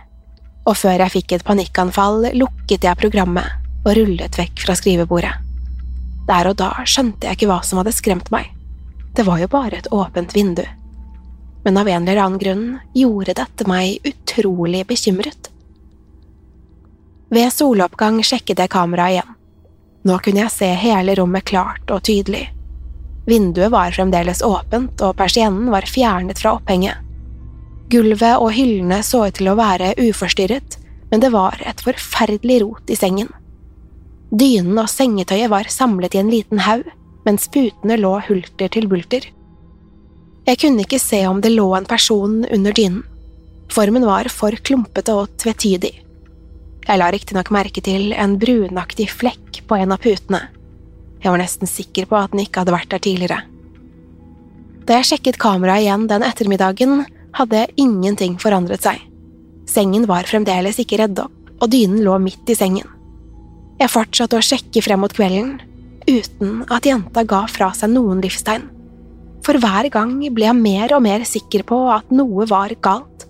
og 0.66 0.78
før 0.78 1.04
jeg 1.04 1.14
fikk 1.18 1.36
et 1.36 1.46
panikkanfall, 1.46 2.30
lukket 2.38 2.86
jeg 2.86 2.98
programmet 2.98 3.58
og 3.82 3.96
rullet 3.98 4.38
vekk 4.38 4.62
fra 4.64 4.76
skrivebordet. 4.78 5.34
Der 6.26 6.48
og 6.48 6.58
da 6.58 6.70
skjønte 6.86 7.26
jeg 7.26 7.38
ikke 7.38 7.50
hva 7.50 7.60
som 7.66 7.80
hadde 7.82 7.94
skremt 7.94 8.30
meg. 8.34 8.48
Det 9.12 9.26
var 9.26 9.42
jo 9.42 9.50
bare 9.50 9.82
et 9.82 9.90
åpent 9.92 10.34
vindu. 10.34 10.62
Men 11.62 11.78
av 11.78 11.88
en 11.88 12.08
eller 12.08 12.22
annen 12.22 12.40
grunn 12.42 12.64
gjorde 12.94 13.36
dette 13.38 13.66
meg 13.70 14.02
utrolig 14.08 14.86
bekymret. 14.86 15.50
Ved 17.32 17.52
soloppgang 17.54 18.18
sjekket 18.26 18.60
jeg 18.60 18.72
kameraet 18.72 19.16
igjen. 19.16 19.36
Nå 20.02 20.18
kunne 20.18 20.42
jeg 20.42 20.52
se 20.52 20.68
hele 20.82 21.14
rommet 21.16 21.46
klart 21.46 21.90
og 21.94 22.02
tydelig. 22.08 22.48
Vinduet 23.24 23.70
var 23.70 23.94
fremdeles 23.94 24.42
åpent, 24.42 24.98
og 25.00 25.14
persiennen 25.16 25.70
var 25.70 25.86
fjernet 25.86 26.42
fra 26.42 26.56
opphenget. 26.58 26.98
Gulvet 27.92 28.40
og 28.40 28.50
hyllene 28.56 28.98
så 29.06 29.26
ut 29.28 29.38
til 29.38 29.52
å 29.52 29.58
være 29.58 29.92
uforstyrret, 30.00 30.78
men 31.12 31.22
det 31.22 31.30
var 31.30 31.60
et 31.68 31.82
forferdelig 31.84 32.62
rot 32.64 32.90
i 32.90 32.98
sengen. 32.98 33.30
Dynen 34.32 34.78
og 34.80 34.88
sengetøyet 34.88 35.52
var 35.52 35.68
samlet 35.70 36.16
i 36.16 36.22
en 36.22 36.32
liten 36.32 36.62
haug, 36.64 36.86
mens 37.26 37.46
putene 37.52 37.98
lå 38.00 38.16
hulter 38.26 38.72
til 38.72 38.88
bulter. 38.90 39.26
Jeg 40.42 40.58
kunne 40.58 40.82
ikke 40.82 40.98
se 40.98 41.20
om 41.30 41.38
det 41.42 41.52
lå 41.54 41.68
en 41.76 41.86
person 41.86 42.40
under 42.50 42.74
dynen. 42.74 43.04
Formen 43.72 44.04
var 44.04 44.28
for 44.28 44.52
klumpete 44.66 45.14
og 45.16 45.30
tvetydig. 45.40 45.92
Jeg 46.82 46.98
la 46.98 47.10
riktignok 47.14 47.52
merke 47.54 47.80
til 47.84 48.10
en 48.18 48.34
brunaktig 48.42 49.06
flekk 49.12 49.62
på 49.70 49.78
en 49.78 49.94
av 49.94 50.02
putene. 50.02 50.42
Jeg 51.22 51.30
var 51.30 51.38
nesten 51.38 51.70
sikker 51.70 52.08
på 52.10 52.18
at 52.18 52.34
den 52.34 52.42
ikke 52.42 52.64
hadde 52.64 52.74
vært 52.74 52.90
der 52.90 53.04
tidligere. 53.06 53.38
Da 54.82 54.98
jeg 54.98 55.12
sjekket 55.12 55.38
kameraet 55.40 55.86
igjen 55.86 56.08
den 56.10 56.26
ettermiddagen, 56.26 57.04
hadde 57.38 57.68
ingenting 57.80 58.34
forandret 58.42 58.82
seg. 58.84 58.98
Sengen 59.70 60.08
var 60.10 60.26
fremdeles 60.28 60.82
ikke 60.82 60.98
redd 61.00 61.22
opp, 61.22 61.32
og 61.62 61.70
dynen 61.70 62.02
lå 62.02 62.18
midt 62.20 62.50
i 62.50 62.58
sengen. 62.58 62.90
Jeg 63.78 63.94
fortsatte 63.94 64.36
å 64.36 64.44
sjekke 64.44 64.82
frem 64.82 65.00
mot 65.06 65.14
kvelden, 65.14 65.60
uten 66.10 66.64
at 66.66 66.86
jenta 66.86 67.22
ga 67.22 67.44
fra 67.48 67.70
seg 67.78 67.94
noen 67.94 68.20
livstegn. 68.20 68.66
For 69.42 69.58
hver 69.58 69.88
gang 69.90 70.14
ble 70.34 70.46
jeg 70.46 70.58
mer 70.58 70.94
og 70.94 71.02
mer 71.02 71.24
sikker 71.26 71.64
på 71.66 71.78
at 71.90 72.12
noe 72.14 72.46
var 72.50 72.74
galt. 72.84 73.26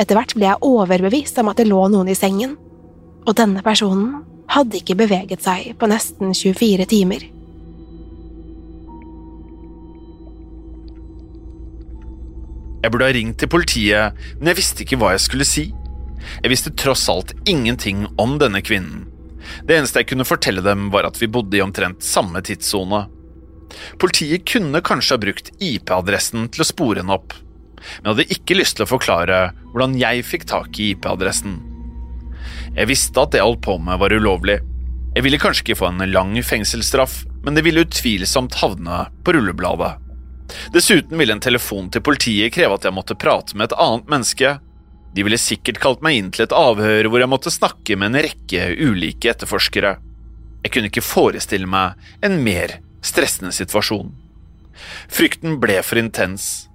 Etter 0.00 0.16
hvert 0.16 0.34
ble 0.36 0.48
jeg 0.48 0.64
overbevist 0.64 1.38
om 1.40 1.50
at 1.52 1.60
det 1.60 1.68
lå 1.68 1.80
noen 1.92 2.08
i 2.12 2.16
sengen, 2.16 2.56
og 3.24 3.36
denne 3.36 3.64
personen 3.64 4.20
hadde 4.50 4.80
ikke 4.80 4.98
beveget 4.98 5.44
seg 5.44 5.74
på 5.80 5.88
nesten 5.88 6.34
24 6.36 6.88
timer. 6.90 7.28
Jeg 12.80 12.92
burde 12.92 13.06
ha 13.10 13.12
ringt 13.12 13.36
til 13.40 13.50
politiet, 13.52 14.20
men 14.40 14.50
jeg 14.50 14.58
visste 14.60 14.84
ikke 14.84 14.98
hva 15.00 15.12
jeg 15.12 15.24
skulle 15.24 15.48
si. 15.48 15.66
Jeg 16.40 16.52
visste 16.52 16.72
tross 16.76 17.06
alt 17.12 17.34
ingenting 17.48 18.06
om 18.20 18.38
denne 18.40 18.62
kvinnen. 18.64 19.06
Det 19.68 19.76
eneste 19.76 20.00
jeg 20.00 20.10
kunne 20.12 20.28
fortelle 20.28 20.64
dem, 20.64 20.88
var 20.92 21.08
at 21.08 21.20
vi 21.20 21.28
bodde 21.32 21.58
i 21.58 21.64
omtrent 21.64 22.04
samme 22.04 22.40
tidssone. 22.44 23.04
Politiet 24.02 24.46
kunne 24.48 24.82
kanskje 24.84 25.16
ha 25.16 25.22
brukt 25.22 25.52
IP-adressen 25.62 26.48
til 26.52 26.64
å 26.64 26.68
spore 26.68 27.02
henne 27.02 27.16
opp, 27.16 27.34
men 28.00 28.12
hadde 28.12 28.28
ikke 28.34 28.58
lyst 28.58 28.78
til 28.78 28.86
å 28.86 28.90
forklare 28.90 29.40
hvordan 29.70 29.96
jeg 30.00 30.26
fikk 30.26 30.46
tak 30.50 30.80
i 30.80 30.92
IP-adressen. 30.94 31.58
Jeg 32.76 32.90
visste 32.90 33.22
at 33.22 33.32
det 33.32 33.40
jeg 33.40 33.48
holdt 33.48 33.64
på 33.66 33.76
med, 33.82 33.98
var 34.00 34.14
ulovlig. 34.14 34.60
Jeg 35.16 35.26
ville 35.26 35.40
kanskje 35.42 35.64
ikke 35.64 35.80
få 35.80 35.88
en 35.90 36.04
lang 36.12 36.36
fengselsstraff, 36.46 37.24
men 37.42 37.56
det 37.56 37.64
ville 37.66 37.82
utvilsomt 37.82 38.60
havne 38.60 39.06
på 39.24 39.34
rullebladet. 39.34 39.96
Dessuten 40.74 41.18
ville 41.18 41.34
en 41.34 41.42
telefon 41.42 41.90
til 41.90 42.02
politiet 42.06 42.54
kreve 42.54 42.76
at 42.76 42.86
jeg 42.86 42.94
måtte 42.94 43.18
prate 43.18 43.56
med 43.56 43.70
et 43.70 43.78
annet 43.78 44.10
menneske. 44.10 44.52
De 45.14 45.24
ville 45.26 45.38
sikkert 45.40 45.80
kalt 45.82 46.04
meg 46.06 46.18
inn 46.18 46.30
til 46.34 46.44
et 46.46 46.54
avhør 46.54 47.10
hvor 47.10 47.22
jeg 47.22 47.30
måtte 47.30 47.54
snakke 47.54 47.98
med 47.98 48.12
en 48.12 48.24
rekke 48.28 48.68
ulike 48.78 49.32
etterforskere. 49.32 49.96
Jeg 50.62 50.74
kunne 50.74 50.90
ikke 50.90 51.06
forestille 51.06 51.70
meg 51.70 51.98
en 52.26 52.38
mer 52.44 52.78
stressende 53.04 53.52
situasjon. 53.54 54.10
Frykten 55.08 55.58
ble 55.60 55.80
for 55.84 56.00
intens. 56.00 56.66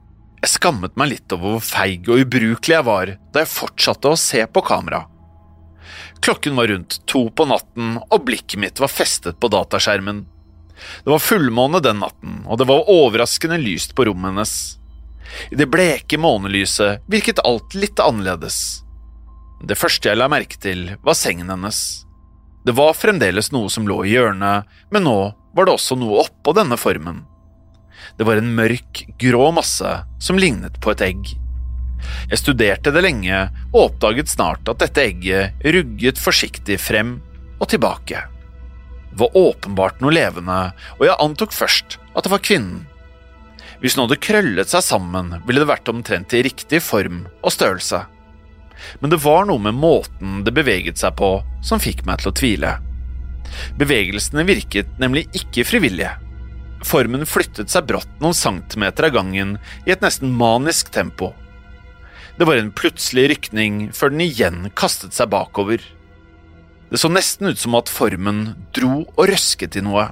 Jeg 0.41 0.57
skammet 0.59 0.97
meg 0.99 1.13
litt 1.13 1.33
over 1.33 1.55
hvor 1.55 1.65
feig 1.65 2.07
og 2.09 2.21
ubrukelig 2.21 2.75
jeg 2.75 2.85
var 2.85 3.15
da 3.33 3.43
jeg 3.43 3.53
fortsatte 3.53 4.11
å 4.11 4.19
se 4.19 4.43
på 4.45 4.63
kamera. 4.65 5.05
Klokken 6.25 6.55
var 6.57 6.69
rundt 6.69 6.99
to 7.09 7.27
på 7.29 7.45
natten, 7.49 7.99
og 8.09 8.23
blikket 8.25 8.59
mitt 8.61 8.79
var 8.81 8.89
festet 8.89 9.37
på 9.41 9.49
dataskjermen. 9.53 10.23
Det 11.03 11.11
var 11.11 11.21
fullmåne 11.23 11.81
den 11.83 12.01
natten, 12.01 12.39
og 12.45 12.59
det 12.59 12.67
var 12.69 12.89
overraskende 12.91 13.59
lyst 13.61 13.95
på 13.95 14.07
rommet 14.09 14.33
hennes. 14.33 14.55
I 15.51 15.59
det 15.59 15.69
bleke 15.71 16.17
månelyset 16.21 17.05
virket 17.11 17.41
alt 17.45 17.77
litt 17.77 18.01
annerledes. 18.01 18.57
Det 19.65 19.77
første 19.79 20.11
jeg 20.11 20.19
la 20.19 20.27
merke 20.31 20.59
til, 20.61 20.91
var 21.05 21.17
sengen 21.17 21.49
hennes. 21.53 21.79
Det 22.65 22.73
var 22.75 22.97
fremdeles 22.97 23.51
noe 23.53 23.69
som 23.69 23.87
lå 23.87 24.01
i 24.05 24.15
hjørnet, 24.15 24.65
men 24.93 25.05
nå 25.05 25.19
var 25.55 25.67
det 25.67 25.75
også 25.75 25.97
noe 25.99 26.25
oppå 26.25 26.53
denne 26.57 26.77
formen. 26.79 27.23
Det 28.17 28.27
var 28.27 28.39
en 28.39 28.53
mørk, 28.55 29.05
grå 29.19 29.49
masse 29.55 29.91
som 30.21 30.39
lignet 30.39 30.77
på 30.83 30.93
et 30.93 31.03
egg. 31.07 31.33
Jeg 32.29 32.41
studerte 32.41 32.91
det 32.93 33.03
lenge 33.05 33.37
og 33.71 33.79
oppdaget 33.87 34.29
snart 34.29 34.67
at 34.69 34.81
dette 34.83 35.03
egget 35.03 35.65
rugget 35.65 36.19
forsiktig 36.21 36.77
frem 36.81 37.15
og 37.55 37.69
tilbake 37.71 38.19
Det 39.09 39.17
var 39.21 39.37
åpenbart 39.39 40.01
noe 40.03 40.11
levende, 40.13 40.59
og 40.99 41.05
jeg 41.07 41.17
antok 41.23 41.55
først 41.55 41.97
at 42.13 42.25
det 42.25 42.33
var 42.33 42.43
kvinnen. 42.43 42.83
Hvis 43.79 43.95
den 43.95 44.05
hadde 44.05 44.19
krøllet 44.21 44.71
seg 44.71 44.83
sammen, 44.83 45.37
ville 45.47 45.63
det 45.63 45.69
vært 45.71 45.89
omtrent 45.91 46.35
i 46.35 46.43
riktig 46.45 46.81
form 46.83 47.23
og 47.41 47.53
størrelse. 47.55 48.03
Men 48.99 49.11
det 49.11 49.21
var 49.23 49.47
noe 49.47 49.61
med 49.61 49.77
måten 49.79 50.43
det 50.45 50.53
beveget 50.55 50.99
seg 50.99 51.15
på 51.19 51.37
som 51.63 51.81
fikk 51.81 52.03
meg 52.07 52.21
til 52.21 52.31
å 52.31 52.35
tvile. 52.35 52.75
Bevegelsene 53.79 54.45
virket 54.47 54.91
nemlig 55.01 55.25
ikke 55.37 55.65
frivillige. 55.67 56.13
Formen 56.85 57.25
flyttet 57.25 57.71
seg 57.73 57.87
brått 57.89 58.21
noen 58.21 58.37
centimeter 58.37 59.07
av 59.07 59.15
gangen 59.15 59.55
i 59.87 59.93
et 59.93 60.03
nesten 60.05 60.33
manisk 60.35 60.91
tempo. 60.93 61.31
Det 62.37 62.45
var 62.47 62.59
en 62.59 62.73
plutselig 62.75 63.29
rykning 63.31 63.79
før 63.95 64.11
den 64.11 64.25
igjen 64.27 64.69
kastet 64.75 65.15
seg 65.15 65.31
bakover. 65.31 65.79
Det 66.91 66.99
så 67.01 67.09
nesten 67.09 67.49
ut 67.49 67.59
som 67.59 67.77
at 67.79 67.89
formen 67.89 68.41
dro 68.75 69.05
og 69.07 69.27
røsket 69.31 69.79
i 69.79 69.83
noe. 69.85 70.09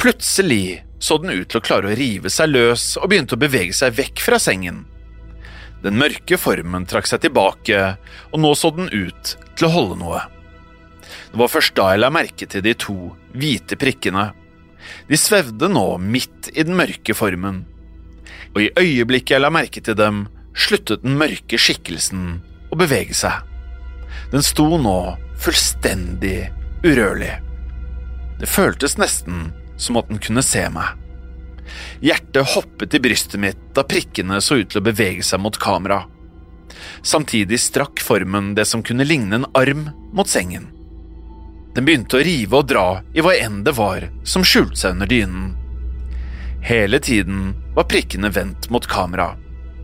Plutselig 0.00 0.84
så 1.02 1.18
den 1.20 1.34
ut 1.34 1.50
til 1.50 1.60
å 1.60 1.66
klare 1.66 1.90
å 1.90 1.96
rive 1.98 2.30
seg 2.32 2.52
løs 2.54 2.94
og 3.00 3.10
begynte 3.10 3.36
å 3.36 3.42
bevege 3.42 3.74
seg 3.76 3.98
vekk 3.98 4.22
fra 4.24 4.38
sengen. 4.42 4.84
Den 5.84 5.98
mørke 6.00 6.38
formen 6.40 6.86
trakk 6.88 7.10
seg 7.10 7.26
tilbake, 7.26 7.82
og 8.32 8.40
nå 8.40 8.54
så 8.56 8.72
den 8.74 8.88
ut 8.90 9.36
til 9.58 9.68
å 9.68 9.74
holde 9.74 9.98
noe. 10.00 10.22
Det 11.32 11.38
var 11.40 11.52
først 11.52 11.76
da 11.78 11.92
jeg 11.92 12.02
la 12.02 12.10
merke 12.14 12.48
til 12.50 12.64
de 12.64 12.74
to 12.78 12.96
hvite 13.36 13.78
prikkene. 13.80 14.30
De 15.10 15.18
svevde 15.18 15.68
nå 15.70 15.86
midt 16.02 16.50
i 16.54 16.64
den 16.66 16.76
mørke 16.78 17.14
formen, 17.16 17.64
og 18.54 18.62
i 18.62 18.70
øyeblikket 18.78 19.36
jeg 19.36 19.42
la 19.42 19.50
merke 19.52 19.82
til 19.82 19.98
dem, 19.98 20.26
sluttet 20.56 21.02
den 21.04 21.18
mørke 21.20 21.58
skikkelsen 21.60 22.38
å 22.72 22.78
bevege 22.78 23.16
seg. 23.16 23.42
Den 24.32 24.44
sto 24.46 24.68
nå 24.80 24.98
fullstendig 25.42 26.48
urørlig. 26.86 27.34
Det 28.40 28.48
føltes 28.48 28.96
nesten 29.00 29.50
som 29.80 29.98
at 30.00 30.08
den 30.10 30.20
kunne 30.22 30.44
se 30.44 30.64
meg. 30.72 30.96
Hjertet 32.04 32.54
hoppet 32.54 32.94
i 32.94 33.00
brystet 33.02 33.40
mitt 33.42 33.60
da 33.76 33.84
prikkene 33.86 34.38
så 34.44 34.60
ut 34.60 34.70
til 34.70 34.80
å 34.80 34.86
bevege 34.86 35.24
seg 35.26 35.42
mot 35.42 35.56
kamera. 35.60 36.04
Samtidig 37.06 37.58
strakk 37.62 38.02
formen 38.02 38.54
det 38.56 38.66
som 38.68 38.84
kunne 38.86 39.06
ligne 39.06 39.40
en 39.40 39.50
arm 39.58 39.88
mot 40.16 40.28
sengen. 40.30 40.70
Den 41.76 41.84
begynte 41.84 42.16
å 42.16 42.24
rive 42.24 42.56
og 42.56 42.68
dra 42.70 42.86
i 43.12 43.20
hva 43.20 43.34
enn 43.36 43.60
det 43.66 43.74
var 43.76 44.06
som 44.24 44.44
skjulte 44.46 44.80
seg 44.80 44.94
under 44.96 45.10
dynen. 45.10 45.50
Hele 46.64 46.98
tiden 47.04 47.50
var 47.76 47.84
prikkene 47.90 48.30
vendt 48.32 48.70
mot 48.72 48.86
kamera, 48.88 49.34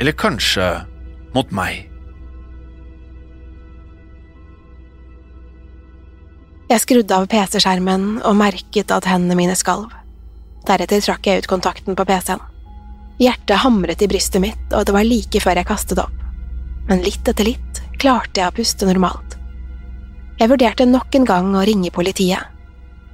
eller 0.01 0.17
kanskje 0.17 0.69
mot 1.37 1.53
meg. 1.53 1.91
Jeg 6.73 6.81
skrudde 6.81 7.19
av 7.19 7.29
PC-skjermen 7.29 8.23
og 8.25 8.39
merket 8.41 8.95
at 8.97 9.11
hendene 9.11 9.37
mine 9.37 9.59
skalv. 9.59 9.93
Deretter 10.65 11.05
trakk 11.05 11.29
jeg 11.29 11.43
ut 11.43 11.51
kontakten 11.51 11.99
på 11.99 12.07
PC-en. 12.09 12.41
Hjertet 13.21 13.61
hamret 13.67 14.01
i 14.01 14.09
brystet 14.09 14.41
mitt, 14.41 14.65
og 14.73 14.89
det 14.89 14.97
var 14.97 15.05
like 15.05 15.45
før 15.45 15.61
jeg 15.61 15.69
kastet 15.69 16.01
opp. 16.01 16.17
Men 16.89 17.05
litt 17.05 17.29
etter 17.29 17.53
litt 17.53 17.85
klarte 18.01 18.41
jeg 18.41 18.49
å 18.49 18.57
puste 18.57 18.89
normalt. 18.89 19.42
Jeg 20.41 20.51
vurderte 20.51 20.89
nok 20.89 21.15
en 21.19 21.29
gang 21.29 21.51
å 21.55 21.65
ringe 21.67 21.93
politiet. 21.95 22.49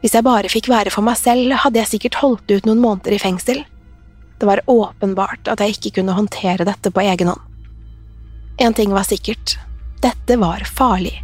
Hvis 0.02 0.14
jeg 0.14 0.26
bare 0.26 0.50
fikk 0.52 0.68
være 0.70 0.92
for 0.94 1.04
meg 1.06 1.18
selv, 1.18 1.56
hadde 1.64 1.82
jeg 1.82 1.92
sikkert 1.94 2.20
holdt 2.22 2.52
ut 2.52 2.68
noen 2.68 2.82
måneder 2.82 3.16
i 3.16 3.22
fengsel. 3.22 3.64
Det 4.38 4.46
var 4.46 4.62
åpenbart 4.70 5.50
at 5.50 5.60
jeg 5.64 5.76
ikke 5.76 5.98
kunne 5.98 6.14
håndtere 6.14 6.66
dette 6.68 6.92
på 6.94 7.02
egen 7.02 7.32
hånd. 7.32 7.42
En 8.62 8.74
ting 8.74 8.94
var 8.94 9.06
sikkert, 9.06 9.58
dette 10.02 10.38
var 10.38 10.62
farlig. 10.66 11.16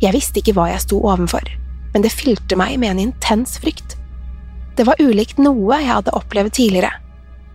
Jeg 0.00 0.16
visste 0.16 0.40
ikke 0.40 0.56
hva 0.56 0.70
jeg 0.72 0.84
sto 0.84 0.98
ovenfor 1.04 1.44
men 1.96 2.04
det 2.04 2.12
fylte 2.12 2.58
meg 2.60 2.74
med 2.76 2.90
en 2.90 2.98
intens 3.06 3.54
frykt. 3.56 3.94
Det 4.76 4.84
var 4.84 5.00
ulikt 5.00 5.38
noe 5.40 5.78
jeg 5.80 5.88
hadde 5.88 6.12
opplevd 6.12 6.52
tidligere. 6.58 6.90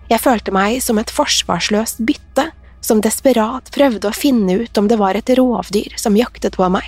Jeg 0.09 0.17
følte 0.23 0.49
meg 0.55 0.79
som 0.81 0.97
et 0.97 1.13
forsvarsløst 1.13 2.01
bytte 2.07 2.47
som 2.81 3.03
desperat 3.05 3.69
prøvde 3.75 4.09
å 4.09 4.17
finne 4.17 4.55
ut 4.63 4.79
om 4.81 4.87
det 4.89 4.97
var 4.97 5.13
et 5.13 5.29
rovdyr 5.37 5.93
som 6.01 6.17
jaktet 6.17 6.57
på 6.57 6.71
meg. 6.73 6.87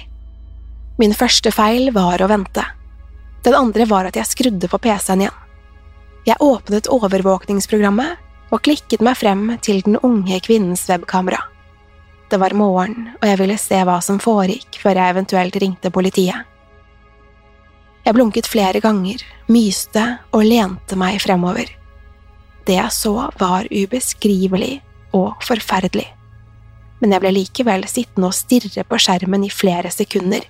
Min 0.97 1.13
første 1.17 1.49
feil 1.49 1.89
var 1.93 2.21
å 2.21 2.29
vente. 2.29 2.63
Den 3.43 3.55
andre 3.57 3.87
var 3.89 4.05
at 4.05 4.17
jeg 4.19 4.29
skrudde 4.29 4.69
på 4.69 4.79
PC-en 4.83 5.25
igjen. 5.25 5.39
Jeg 6.23 6.39
åpnet 6.39 6.87
overvåkningsprogrammet 6.87 8.53
og 8.53 8.61
klikket 8.63 9.01
meg 9.03 9.17
frem 9.19 9.47
til 9.65 9.81
den 9.83 9.97
unge 10.05 10.37
kvinnens 10.45 10.85
webkamera. 10.87 11.41
Det 12.29 12.39
var 12.39 12.55
morgen, 12.55 13.09
og 13.19 13.25
jeg 13.27 13.39
ville 13.41 13.57
se 13.59 13.81
hva 13.85 13.97
som 14.05 14.21
foregikk 14.21 14.79
før 14.81 15.01
jeg 15.01 15.15
eventuelt 15.15 15.57
ringte 15.61 15.91
politiet. 15.93 16.45
Jeg 18.03 18.15
blunket 18.15 18.47
flere 18.49 18.81
ganger, 18.83 19.21
myste 19.49 20.05
og 20.31 20.45
lente 20.45 20.97
meg 20.99 21.19
fremover. 21.23 21.67
Det 22.67 22.77
jeg 22.77 22.95
så, 22.95 23.29
var 23.39 23.67
ubeskrivelig 23.71 24.77
og 25.17 25.41
forferdelig, 25.43 26.07
men 27.01 27.13
jeg 27.15 27.23
ble 27.23 27.33
likevel 27.35 27.85
sittende 27.89 28.29
og 28.29 28.37
stirre 28.37 28.85
på 28.87 28.99
skjermen 29.01 29.43
i 29.47 29.51
flere 29.51 29.91
sekunder. 29.91 30.45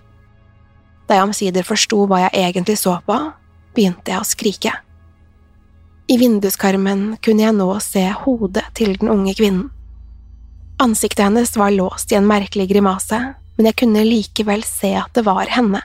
Da 1.07 1.17
jeg 1.17 1.27
omsider 1.27 1.67
forsto 1.67 2.05
hva 2.07 2.25
jeg 2.25 2.47
egentlig 2.47 2.77
så 2.79 2.97
på, 3.05 3.17
begynte 3.75 4.13
jeg 4.13 4.21
å 4.21 4.27
skrike. 4.27 4.73
I 6.11 6.17
vinduskarmen 6.19 7.13
kunne 7.23 7.45
jeg 7.45 7.55
nå 7.55 7.69
se 7.83 8.03
hodet 8.25 8.65
til 8.77 8.97
den 8.99 9.11
unge 9.11 9.35
kvinnen. 9.37 9.69
Ansiktet 10.83 11.23
hennes 11.23 11.53
var 11.55 11.71
låst 11.71 12.11
i 12.11 12.17
en 12.17 12.27
merkelig 12.27 12.67
grimase, 12.73 13.19
men 13.55 13.69
jeg 13.69 13.77
kunne 13.83 14.03
likevel 14.03 14.65
se 14.67 14.91
at 14.99 15.13
det 15.15 15.23
var 15.27 15.47
henne. 15.53 15.79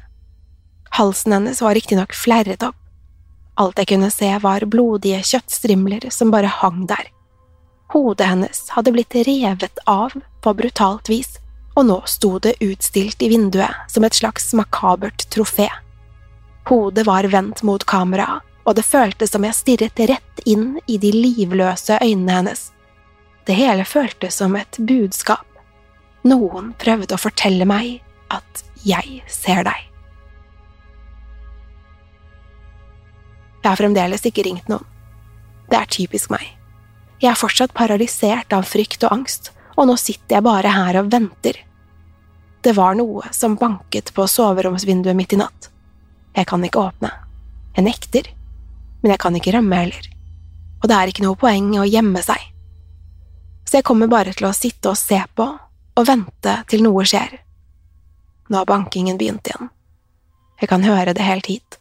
Halsen 0.97 1.37
hennes 1.37 1.61
var 1.63 1.77
riktignok 1.77 2.17
flerret 2.17 2.65
opp. 2.67 2.77
Alt 3.59 3.79
jeg 3.79 3.91
kunne 3.93 4.11
se, 4.15 4.31
var 4.43 4.67
blodige 4.71 5.21
kjøttstrimler 5.27 6.09
som 6.15 6.33
bare 6.35 6.51
hang 6.61 6.87
der. 6.91 7.11
Hodet 7.93 8.29
hennes 8.29 8.65
hadde 8.75 8.93
blitt 8.95 9.15
revet 9.27 9.81
av 9.87 10.15
på 10.45 10.55
brutalt 10.55 11.09
vis, 11.11 11.38
og 11.79 11.87
nå 11.87 11.99
sto 12.11 12.39
det 12.43 12.57
utstilt 12.65 13.23
i 13.23 13.29
vinduet 13.31 13.93
som 13.93 14.05
et 14.05 14.17
slags 14.19 14.51
makabert 14.59 15.29
trofé. 15.31 15.69
Hodet 16.67 17.07
var 17.07 17.29
vendt 17.31 17.63
mot 17.63 17.85
kameraet, 17.87 18.43
og 18.67 18.75
det 18.77 18.85
føltes 18.85 19.31
som 19.33 19.47
jeg 19.47 19.57
stirret 19.57 20.01
rett 20.11 20.41
inn 20.45 20.75
i 20.91 20.99
de 21.01 21.13
livløse 21.15 22.01
øynene 22.03 22.35
hennes. 22.35 22.65
Det 23.47 23.55
hele 23.57 23.87
føltes 23.89 24.37
som 24.43 24.57
et 24.59 24.77
budskap. 24.77 25.47
Noen 26.29 26.75
prøvde 26.83 27.15
å 27.15 27.23
fortelle 27.23 27.65
meg 27.65 28.03
at 28.35 28.65
jeg 28.85 29.23
ser 29.31 29.63
deg. 29.65 29.87
Jeg 33.63 33.71
har 33.71 33.79
fremdeles 33.79 34.27
ikke 34.29 34.45
ringt 34.45 34.69
noen. 34.69 34.85
Det 35.71 35.79
er 35.79 35.89
typisk 35.95 36.35
meg. 36.35 36.45
Jeg 37.23 37.31
er 37.33 37.39
fortsatt 37.39 37.73
paralysert 37.77 38.53
av 38.53 38.67
frykt 38.69 39.07
og 39.07 39.15
angst, 39.15 39.53
og 39.79 39.89
nå 39.89 39.97
sitter 40.01 40.39
jeg 40.39 40.47
bare 40.47 40.75
her 40.75 41.01
og 41.01 41.11
venter. 41.15 41.57
Det 42.69 42.75
var 42.77 42.99
noe 42.99 43.25
som 43.33 43.55
banket 43.57 44.11
på 44.13 44.27
soveromsvinduet 44.29 45.17
mitt 45.17 45.33
i 45.33 45.39
natt. 45.41 45.71
Jeg 46.37 46.45
kan 46.51 46.61
ikke 46.67 46.83
åpne. 46.83 47.09
Jeg 47.73 47.87
nekter. 47.87 48.27
Men 49.01 49.15
jeg 49.15 49.21
kan 49.23 49.39
ikke 49.39 49.55
rømme 49.55 49.79
heller. 49.79 50.09
Og 50.83 50.91
det 50.91 50.99
er 50.99 51.09
ikke 51.09 51.25
noe 51.25 51.39
poeng 51.41 51.71
å 51.81 51.87
gjemme 51.89 52.21
seg. 52.27 52.43
Så 53.65 53.79
jeg 53.79 53.87
kommer 53.89 54.11
bare 54.13 54.35
til 54.37 54.51
å 54.51 54.53
sitte 54.53 54.93
og 54.93 55.01
se 55.01 55.23
på 55.33 55.47
og 55.49 56.07
vente 56.11 56.59
til 56.69 56.85
noe 56.85 57.07
skjer. 57.09 57.39
Nå 58.53 58.61
har 58.61 58.69
bankingen 58.69 59.17
begynt 59.17 59.49
igjen. 59.49 59.73
Jeg 60.61 60.69
kan 60.69 60.85
høre 60.85 61.17
det 61.17 61.25
helt 61.25 61.49
hit. 61.49 61.81